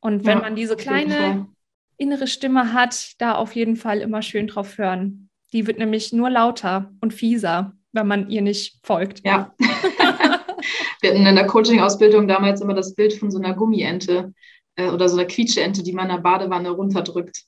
Und 0.00 0.24
wenn 0.24 0.38
ja, 0.38 0.44
man 0.44 0.56
diese 0.56 0.76
kleine 0.76 1.48
innere 1.96 2.26
Stimme 2.26 2.72
hat, 2.72 3.12
da 3.18 3.34
auf 3.34 3.54
jeden 3.54 3.76
Fall 3.76 4.00
immer 4.00 4.22
schön 4.22 4.46
drauf 4.46 4.78
hören. 4.78 5.30
Die 5.52 5.66
wird 5.66 5.78
nämlich 5.78 6.12
nur 6.12 6.30
lauter 6.30 6.90
und 7.00 7.14
fieser, 7.14 7.72
wenn 7.92 8.06
man 8.06 8.30
ihr 8.30 8.42
nicht 8.42 8.80
folgt. 8.82 9.24
Ja. 9.24 9.54
Wir 11.00 11.10
hatten 11.10 11.26
in 11.26 11.34
der 11.34 11.46
Coaching-Ausbildung 11.46 12.26
damals 12.26 12.62
immer 12.62 12.74
das 12.74 12.94
Bild 12.94 13.12
von 13.12 13.30
so 13.30 13.38
einer 13.38 13.54
Gummiente 13.54 14.32
äh, 14.76 14.88
oder 14.88 15.08
so 15.08 15.18
einer 15.18 15.26
Quietscheente, 15.26 15.82
die 15.82 15.92
man 15.92 16.08
in 16.08 16.16
der 16.16 16.22
Badewanne 16.22 16.70
runterdrückt. 16.70 17.44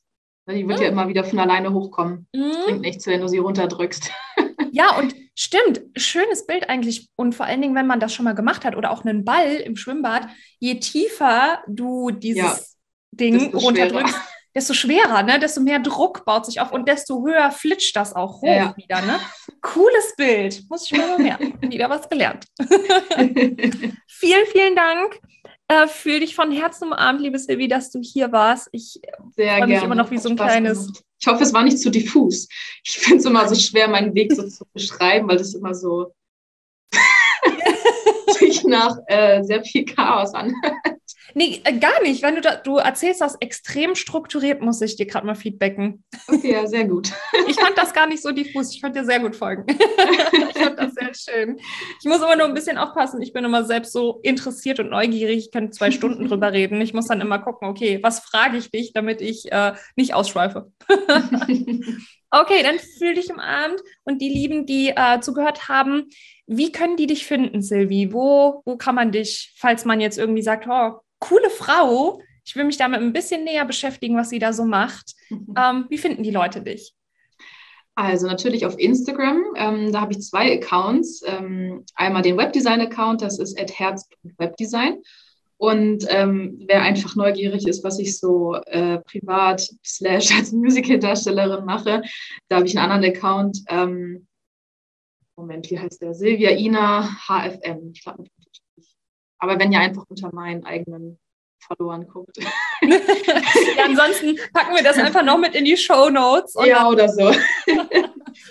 Ne, 0.46 0.54
die 0.54 0.68
wird 0.68 0.78
mhm. 0.78 0.84
ja 0.84 0.90
immer 0.90 1.08
wieder 1.08 1.24
von 1.24 1.38
alleine 1.38 1.72
hochkommen. 1.72 2.28
Mhm. 2.32 2.48
Das 2.48 2.64
bringt 2.64 2.80
nichts, 2.82 3.06
wenn 3.06 3.20
du 3.20 3.28
sie 3.28 3.38
runterdrückst. 3.38 4.10
Ja, 4.72 4.94
und 4.98 5.14
stimmt, 5.34 5.80
schönes 5.96 6.46
Bild 6.46 6.68
eigentlich. 6.68 7.08
Und 7.16 7.34
vor 7.34 7.46
allen 7.46 7.62
Dingen, 7.62 7.74
wenn 7.74 7.86
man 7.86 7.98
das 7.98 8.12
schon 8.12 8.24
mal 8.26 8.34
gemacht 8.34 8.62
hat 8.66 8.76
oder 8.76 8.90
auch 8.90 9.06
einen 9.06 9.24
Ball 9.24 9.54
im 9.54 9.74
Schwimmbad, 9.74 10.28
je 10.58 10.74
tiefer 10.80 11.62
du 11.66 12.10
dieses 12.10 12.36
ja, 12.36 12.58
Ding 13.10 13.54
runterdrückst, 13.54 14.14
schwerer. 14.14 14.28
desto 14.54 14.74
schwerer, 14.74 15.22
ne? 15.22 15.38
desto 15.38 15.62
mehr 15.62 15.78
Druck 15.78 16.26
baut 16.26 16.44
sich 16.44 16.60
auf 16.60 16.72
und 16.72 16.86
desto 16.86 17.24
höher 17.24 17.50
flitscht 17.52 17.96
das 17.96 18.14
auch 18.14 18.42
hoch 18.42 18.46
ja. 18.46 18.76
wieder. 18.76 19.00
Ne? 19.00 19.18
Cooles 19.62 20.14
Bild. 20.18 20.62
Muss 20.68 20.84
ich 20.84 20.92
mir 20.92 21.06
mal 21.06 21.18
merken. 21.20 21.58
wieder 21.72 21.88
was 21.88 22.06
gelernt. 22.10 22.44
vielen, 22.58 24.46
vielen 24.52 24.76
Dank 24.76 25.20
äh, 25.68 25.86
Fühle 25.88 26.20
dich 26.20 26.34
von 26.34 26.52
Herzen 26.52 26.84
umarmt, 26.84 27.20
liebe 27.20 27.38
Silvi, 27.38 27.68
dass 27.68 27.90
du 27.90 28.00
hier 28.00 28.32
warst. 28.32 28.68
Ich 28.72 29.00
freue 29.34 29.66
mich 29.66 29.82
immer 29.82 29.94
noch 29.94 30.10
wie 30.10 30.18
so 30.18 30.28
ein 30.28 30.36
kleines. 30.36 30.86
Gemacht. 30.86 31.04
Ich 31.18 31.26
hoffe, 31.26 31.42
es 31.42 31.52
war 31.52 31.64
nicht 31.64 31.78
zu 31.78 31.90
diffus. 31.90 32.48
Ich 32.84 32.98
finde 32.98 33.18
es 33.18 33.24
immer 33.24 33.48
so 33.48 33.54
schwer, 33.54 33.88
meinen 33.88 34.14
Weg 34.14 34.32
so 34.32 34.46
zu 34.46 34.64
beschreiben, 34.72 35.28
weil 35.28 35.38
das 35.38 35.54
immer 35.54 35.74
so 35.74 36.12
sich 38.56 38.64
nach 38.64 38.96
äh, 39.06 39.42
sehr 39.42 39.62
viel 39.64 39.84
Chaos 39.84 40.34
an. 40.34 40.54
Nee, 41.34 41.60
äh, 41.64 41.78
gar 41.78 42.02
nicht. 42.02 42.22
Wenn 42.22 42.36
du 42.36 42.40
da, 42.40 42.56
du 42.56 42.76
erzählst 42.76 43.20
das 43.20 43.36
extrem 43.40 43.94
strukturiert, 43.94 44.62
muss 44.62 44.80
ich 44.80 44.96
dir 44.96 45.06
gerade 45.06 45.26
mal 45.26 45.34
feedbacken. 45.34 46.02
Okay, 46.28 46.52
ja, 46.52 46.66
sehr 46.66 46.86
gut. 46.86 47.12
Ich 47.48 47.56
fand 47.56 47.76
das 47.76 47.92
gar 47.92 48.06
nicht 48.06 48.22
so 48.22 48.32
diffus. 48.32 48.74
Ich 48.74 48.80
konnte 48.80 49.00
dir 49.00 49.04
sehr 49.04 49.20
gut 49.20 49.36
folgen. 49.36 49.66
ich 49.68 50.58
fand 50.58 50.78
das 50.78 50.94
sehr 50.94 51.12
schön. 51.14 51.58
Ich 52.00 52.06
muss 52.06 52.18
immer 52.18 52.36
nur 52.36 52.46
ein 52.46 52.54
bisschen 52.54 52.78
aufpassen. 52.78 53.20
Ich 53.20 53.32
bin 53.32 53.44
immer 53.44 53.64
selbst 53.64 53.92
so 53.92 54.20
interessiert 54.22 54.80
und 54.80 54.90
neugierig. 54.90 55.38
Ich 55.38 55.50
kann 55.50 55.72
zwei 55.72 55.90
Stunden 55.90 56.26
drüber 56.26 56.52
reden. 56.52 56.80
Ich 56.80 56.94
muss 56.94 57.08
dann 57.08 57.20
immer 57.20 57.38
gucken, 57.38 57.68
okay, 57.68 57.98
was 58.02 58.20
frage 58.20 58.56
ich 58.56 58.70
dich, 58.70 58.92
damit 58.92 59.20
ich 59.20 59.52
äh, 59.52 59.74
nicht 59.96 60.14
ausschweife. 60.14 60.72
okay, 62.30 62.62
dann 62.62 62.78
fühl 62.78 63.14
dich 63.14 63.30
im 63.30 63.40
Abend 63.40 63.80
und 64.04 64.20
die 64.20 64.28
Lieben, 64.28 64.66
die 64.66 64.88
äh, 64.88 65.20
zugehört 65.20 65.68
haben, 65.68 66.08
wie 66.46 66.72
können 66.72 66.96
die 66.96 67.06
dich 67.06 67.26
finden, 67.26 67.62
Silvi? 67.62 68.12
Wo, 68.12 68.62
wo 68.64 68.76
kann 68.76 68.94
man 68.94 69.12
dich, 69.12 69.54
falls 69.56 69.84
man 69.84 70.00
jetzt 70.00 70.18
irgendwie 70.18 70.42
sagt, 70.42 70.66
oh, 70.68 71.00
coole 71.18 71.50
Frau. 71.50 72.20
Ich 72.44 72.54
will 72.54 72.64
mich 72.64 72.76
damit 72.76 73.00
ein 73.00 73.12
bisschen 73.12 73.44
näher 73.44 73.64
beschäftigen, 73.64 74.16
was 74.16 74.30
sie 74.30 74.38
da 74.38 74.52
so 74.52 74.64
macht. 74.64 75.14
Mhm. 75.30 75.54
Ähm, 75.58 75.86
wie 75.88 75.98
finden 75.98 76.22
die 76.22 76.30
Leute 76.30 76.62
dich? 76.62 76.94
Also 77.96 78.26
natürlich 78.26 78.66
auf 78.66 78.78
Instagram. 78.78 79.42
Ähm, 79.56 79.92
da 79.92 80.02
habe 80.02 80.12
ich 80.12 80.20
zwei 80.20 80.52
Accounts. 80.52 81.22
Ähm, 81.26 81.84
einmal 81.94 82.22
den 82.22 82.36
Webdesign-Account, 82.36 83.22
das 83.22 83.38
ist 83.38 83.58
herz.webdesign. 83.58 84.98
Und 85.58 86.04
ähm, 86.08 86.62
wer 86.66 86.82
einfach 86.82 87.16
neugierig 87.16 87.66
ist, 87.66 87.82
was 87.82 87.98
ich 87.98 88.18
so 88.18 88.56
äh, 88.66 88.98
privat 88.98 89.68
slash 89.84 90.36
als 90.36 90.52
Musical-Darstellerin 90.52 91.64
mache, 91.64 92.02
da 92.48 92.56
habe 92.56 92.66
ich 92.66 92.76
einen 92.78 92.90
anderen 92.90 93.16
Account. 93.16 93.62
Ähm, 93.68 94.26
Moment, 95.36 95.70
wie 95.70 95.78
heißt 95.78 96.02
der? 96.02 96.14
Silvia 96.14 96.50
Ina 96.50 97.08
HFM. 97.26 97.92
Ich 97.92 98.02
glaube, 98.02 98.24
aber 99.38 99.58
wenn 99.58 99.72
ihr 99.72 99.80
einfach 99.80 100.04
unter 100.08 100.34
meinen 100.34 100.64
eigenen 100.64 101.18
Followern 101.66 102.06
guckt. 102.06 102.36
ja, 102.82 103.84
ansonsten 103.84 104.36
packen 104.52 104.74
wir 104.74 104.82
das 104.82 104.98
einfach 104.98 105.22
noch 105.22 105.38
mit 105.38 105.54
in 105.54 105.64
die 105.64 105.76
Show 105.76 106.08
Notes. 106.10 106.54
Ja, 106.64 106.88
oder 106.88 107.08
so. 107.08 107.24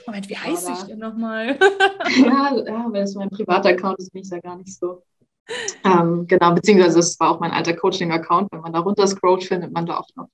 Moment, 0.08 0.30
wie 0.30 0.38
heiße 0.38 0.72
ich 0.74 0.84
denn 0.84 1.00
nochmal? 1.00 1.58
ja, 2.18 2.56
ja, 2.56 2.88
wenn 2.90 3.04
es 3.04 3.16
mein 3.16 3.30
privater 3.30 3.70
Account 3.70 4.00
ist, 4.00 4.12
bin 4.12 4.24
ich 4.24 4.30
ja 4.30 4.40
gar 4.40 4.58
nicht 4.58 4.78
so. 4.78 5.04
Ähm, 5.84 6.26
genau, 6.28 6.54
beziehungsweise 6.54 7.00
es 7.00 7.20
war 7.20 7.32
auch 7.32 7.40
mein 7.40 7.52
alter 7.52 7.76
Coaching-Account. 7.76 8.52
Wenn 8.52 8.62
man 8.62 8.74
da 8.74 8.80
runter 8.80 9.08
scrollt, 9.08 9.44
findet 9.44 9.72
man 9.72 9.86
da 9.86 9.98
auch 9.98 10.10
noch, 10.16 10.30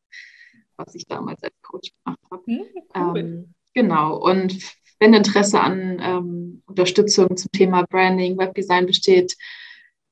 was 0.77 0.95
ich 0.95 1.05
damals 1.05 1.43
als 1.43 1.53
Coach 1.61 1.91
gemacht 2.03 2.19
habe. 2.31 2.43
Hm, 2.45 2.65
cool. 2.95 3.19
ähm, 3.19 3.53
genau, 3.73 4.17
und 4.17 4.57
wenn 4.99 5.13
Interesse 5.13 5.59
an 5.59 5.99
ähm, 5.99 6.63
Unterstützung 6.67 7.35
zum 7.35 7.51
Thema 7.51 7.85
Branding, 7.89 8.37
Webdesign 8.37 8.85
besteht, 8.85 9.35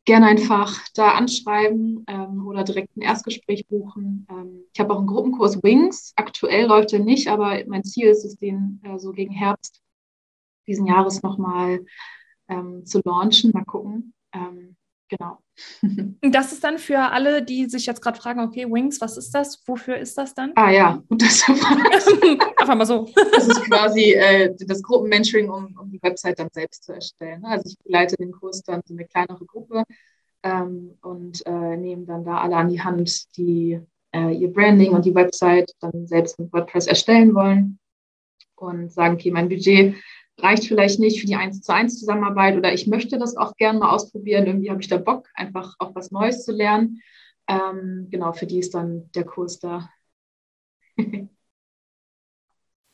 gerne 0.06 0.26
einfach 0.26 0.88
da 0.96 1.12
anschreiben 1.12 2.04
ähm, 2.08 2.48
oder 2.48 2.64
direkt 2.64 2.98
ein 2.98 3.02
Erstgespräch 3.02 3.68
buchen. 3.68 4.26
Ähm, 4.30 4.64
ich 4.74 4.80
habe 4.80 4.94
auch 4.94 4.98
einen 4.98 5.08
Gruppenkurs 5.08 5.62
Wings. 5.62 6.14
Aktuell 6.16 6.66
läuft 6.66 6.94
er 6.94 7.00
nicht, 7.00 7.28
aber 7.28 7.64
mein 7.68 7.84
Ziel 7.84 8.08
ist 8.08 8.26
es, 8.26 8.38
den 8.38 8.82
äh, 8.84 8.98
so 8.98 9.12
gegen 9.12 9.32
Herbst 9.32 9.84
diesen 10.68 10.88
Jahres 10.88 11.22
nochmal 11.22 11.86
ähm, 12.48 12.86
zu 12.86 13.02
launchen. 13.06 13.52
Mal 13.54 13.66
gucken. 13.66 14.14
Ähm, 14.34 14.76
Genau. 15.10 15.40
Das 16.22 16.52
ist 16.52 16.64
dann 16.64 16.78
für 16.78 17.00
alle, 17.00 17.44
die 17.44 17.66
sich 17.66 17.86
jetzt 17.86 18.02
gerade 18.02 18.20
fragen, 18.20 18.40
okay, 18.42 18.66
Wings, 18.70 19.02
was 19.02 19.18
ist 19.18 19.32
das? 19.32 19.62
Wofür 19.66 19.98
ist 19.98 20.18
das 20.18 20.34
dann? 20.34 20.52
Ah 20.56 20.72
ja, 20.72 21.04
gut, 21.10 21.22
das 21.22 21.44
Einfach 22.58 22.76
mal 22.76 22.86
so. 22.86 23.10
Das 23.32 23.48
ist 23.48 23.62
quasi 23.64 24.14
äh, 24.14 24.54
das 24.60 24.84
Gruppenmentoring, 24.84 25.50
um, 25.50 25.78
um 25.80 25.92
die 25.92 26.02
Website 26.02 26.40
dann 26.40 26.50
selbst 26.52 26.84
zu 26.84 26.94
erstellen. 26.94 27.44
Also 27.46 27.70
ich 27.70 27.78
begleite 27.80 28.16
den 28.16 28.32
Kurs 28.32 28.62
dann 28.64 28.82
so 28.86 28.94
eine 28.94 29.06
kleinere 29.06 29.46
Gruppe 29.46 29.84
ähm, 30.44 30.98
und 31.02 31.46
äh, 31.46 31.78
nehme 31.78 32.06
dann 32.06 32.24
da 32.24 32.40
alle 32.40 32.56
an 32.56 32.70
die 32.70 32.82
Hand, 32.82 33.36
die 33.38 33.80
äh, 34.14 34.32
ihr 34.32 34.54
Branding 34.54 34.92
und 34.92 35.06
die 35.06 35.16
Website 35.16 35.74
dann 35.80 36.08
selbst 36.08 36.40
mit 36.40 36.54
WordPress 36.54 36.88
erstellen 36.88 37.34
wollen 37.34 37.80
und 38.56 38.92
sagen, 38.92 39.16
okay, 39.16 39.32
mein 39.32 39.50
Budget 39.50 39.96
reicht 40.42 40.66
vielleicht 40.66 41.00
nicht 41.00 41.20
für 41.20 41.28
die 41.28 41.36
1 41.36 41.62
zu 41.62 41.74
1 41.74 42.00
Zusammenarbeit 42.00 42.58
oder 42.58 42.74
ich 42.74 42.88
möchte 42.88 43.18
das 43.18 43.36
auch 43.38 43.56
gerne 43.56 43.80
mal 43.80 43.92
ausprobieren. 43.92 44.48
Irgendwie 44.48 44.70
habe 44.70 44.82
ich 44.82 44.88
da 44.88 44.98
Bock, 44.98 45.28
einfach 45.34 45.76
auch 45.80 45.96
was 45.96 46.12
Neues 46.12 46.46
zu 46.46 46.52
lernen. 46.52 47.02
Ähm, 47.48 48.08
genau, 48.10 48.34
für 48.34 48.46
die 48.46 48.60
ist 48.60 48.74
dann 48.74 49.10
der 49.14 49.26
Kurs 49.26 49.60
da. 49.60 49.90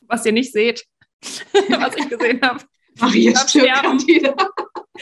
was 0.00 0.24
ihr 0.24 0.32
nicht 0.32 0.52
seht, 0.52 0.86
was 1.22 1.96
ich 1.96 2.08
gesehen 2.08 2.40
habe. 2.42 2.64
Ach, 3.00 3.14
ich 3.14 3.38
sterben. 3.38 3.98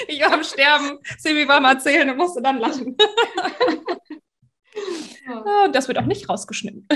Ich 0.09 0.21
war 0.21 0.33
am 0.33 0.43
Sterben. 0.43 0.99
Silvi 1.19 1.47
war 1.47 1.59
am 1.59 1.67
Erzählen 1.67 2.11
und 2.11 2.17
musste 2.17 2.43
dann 2.43 2.59
lachen. 2.59 2.97
Oh, 5.29 5.69
das 5.73 5.87
wird 5.87 5.99
auch 5.99 6.07
nicht 6.07 6.29
rausgeschnitten. 6.29 6.89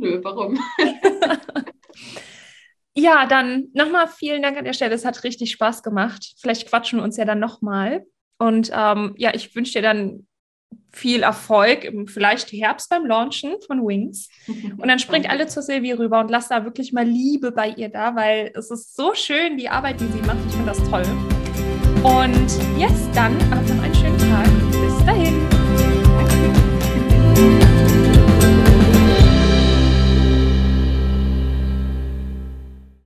Nö, 0.00 0.18
warum? 0.24 0.58
Ja, 2.94 3.26
dann 3.26 3.68
nochmal 3.72 4.06
vielen 4.08 4.42
Dank 4.42 4.58
an 4.58 4.64
der 4.64 4.74
Stelle. 4.74 4.94
Es 4.94 5.04
hat 5.04 5.24
richtig 5.24 5.52
Spaß 5.52 5.82
gemacht. 5.82 6.34
Vielleicht 6.40 6.68
quatschen 6.68 6.98
wir 6.98 7.04
uns 7.04 7.16
ja 7.16 7.24
dann 7.24 7.38
nochmal. 7.38 8.04
Und 8.38 8.70
ähm, 8.74 9.14
ja, 9.16 9.34
ich 9.34 9.54
wünsche 9.54 9.74
dir 9.74 9.82
dann 9.82 10.26
viel 10.90 11.22
Erfolg 11.22 11.84
im 11.84 12.06
vielleicht 12.06 12.52
Herbst 12.52 12.90
beim 12.90 13.06
Launchen 13.06 13.54
von 13.66 13.86
Wings. 13.86 14.28
Und 14.46 14.86
dann 14.88 14.98
springt 14.98 15.28
alle 15.28 15.46
zur 15.46 15.62
Silvi 15.62 15.92
rüber 15.92 16.20
und 16.20 16.30
lasst 16.30 16.50
da 16.50 16.64
wirklich 16.64 16.92
mal 16.92 17.06
Liebe 17.06 17.52
bei 17.52 17.68
ihr 17.68 17.88
da, 17.88 18.14
weil 18.14 18.52
es 18.54 18.70
ist 18.70 18.94
so 18.94 19.14
schön, 19.14 19.56
die 19.56 19.68
Arbeit, 19.68 20.00
die 20.00 20.06
sie 20.06 20.20
macht. 20.20 20.38
Ich 20.48 20.54
finde 20.54 20.72
das 20.72 20.78
toll. 20.90 21.04
Und 22.02 22.80
jetzt 22.80 23.08
dann, 23.14 23.38
habt 23.50 23.68
noch 23.68 23.82
einen 23.82 23.94
schönen 23.94 24.18
Tag. 24.18 24.48
Bis 24.70 25.06
dahin. 25.06 25.51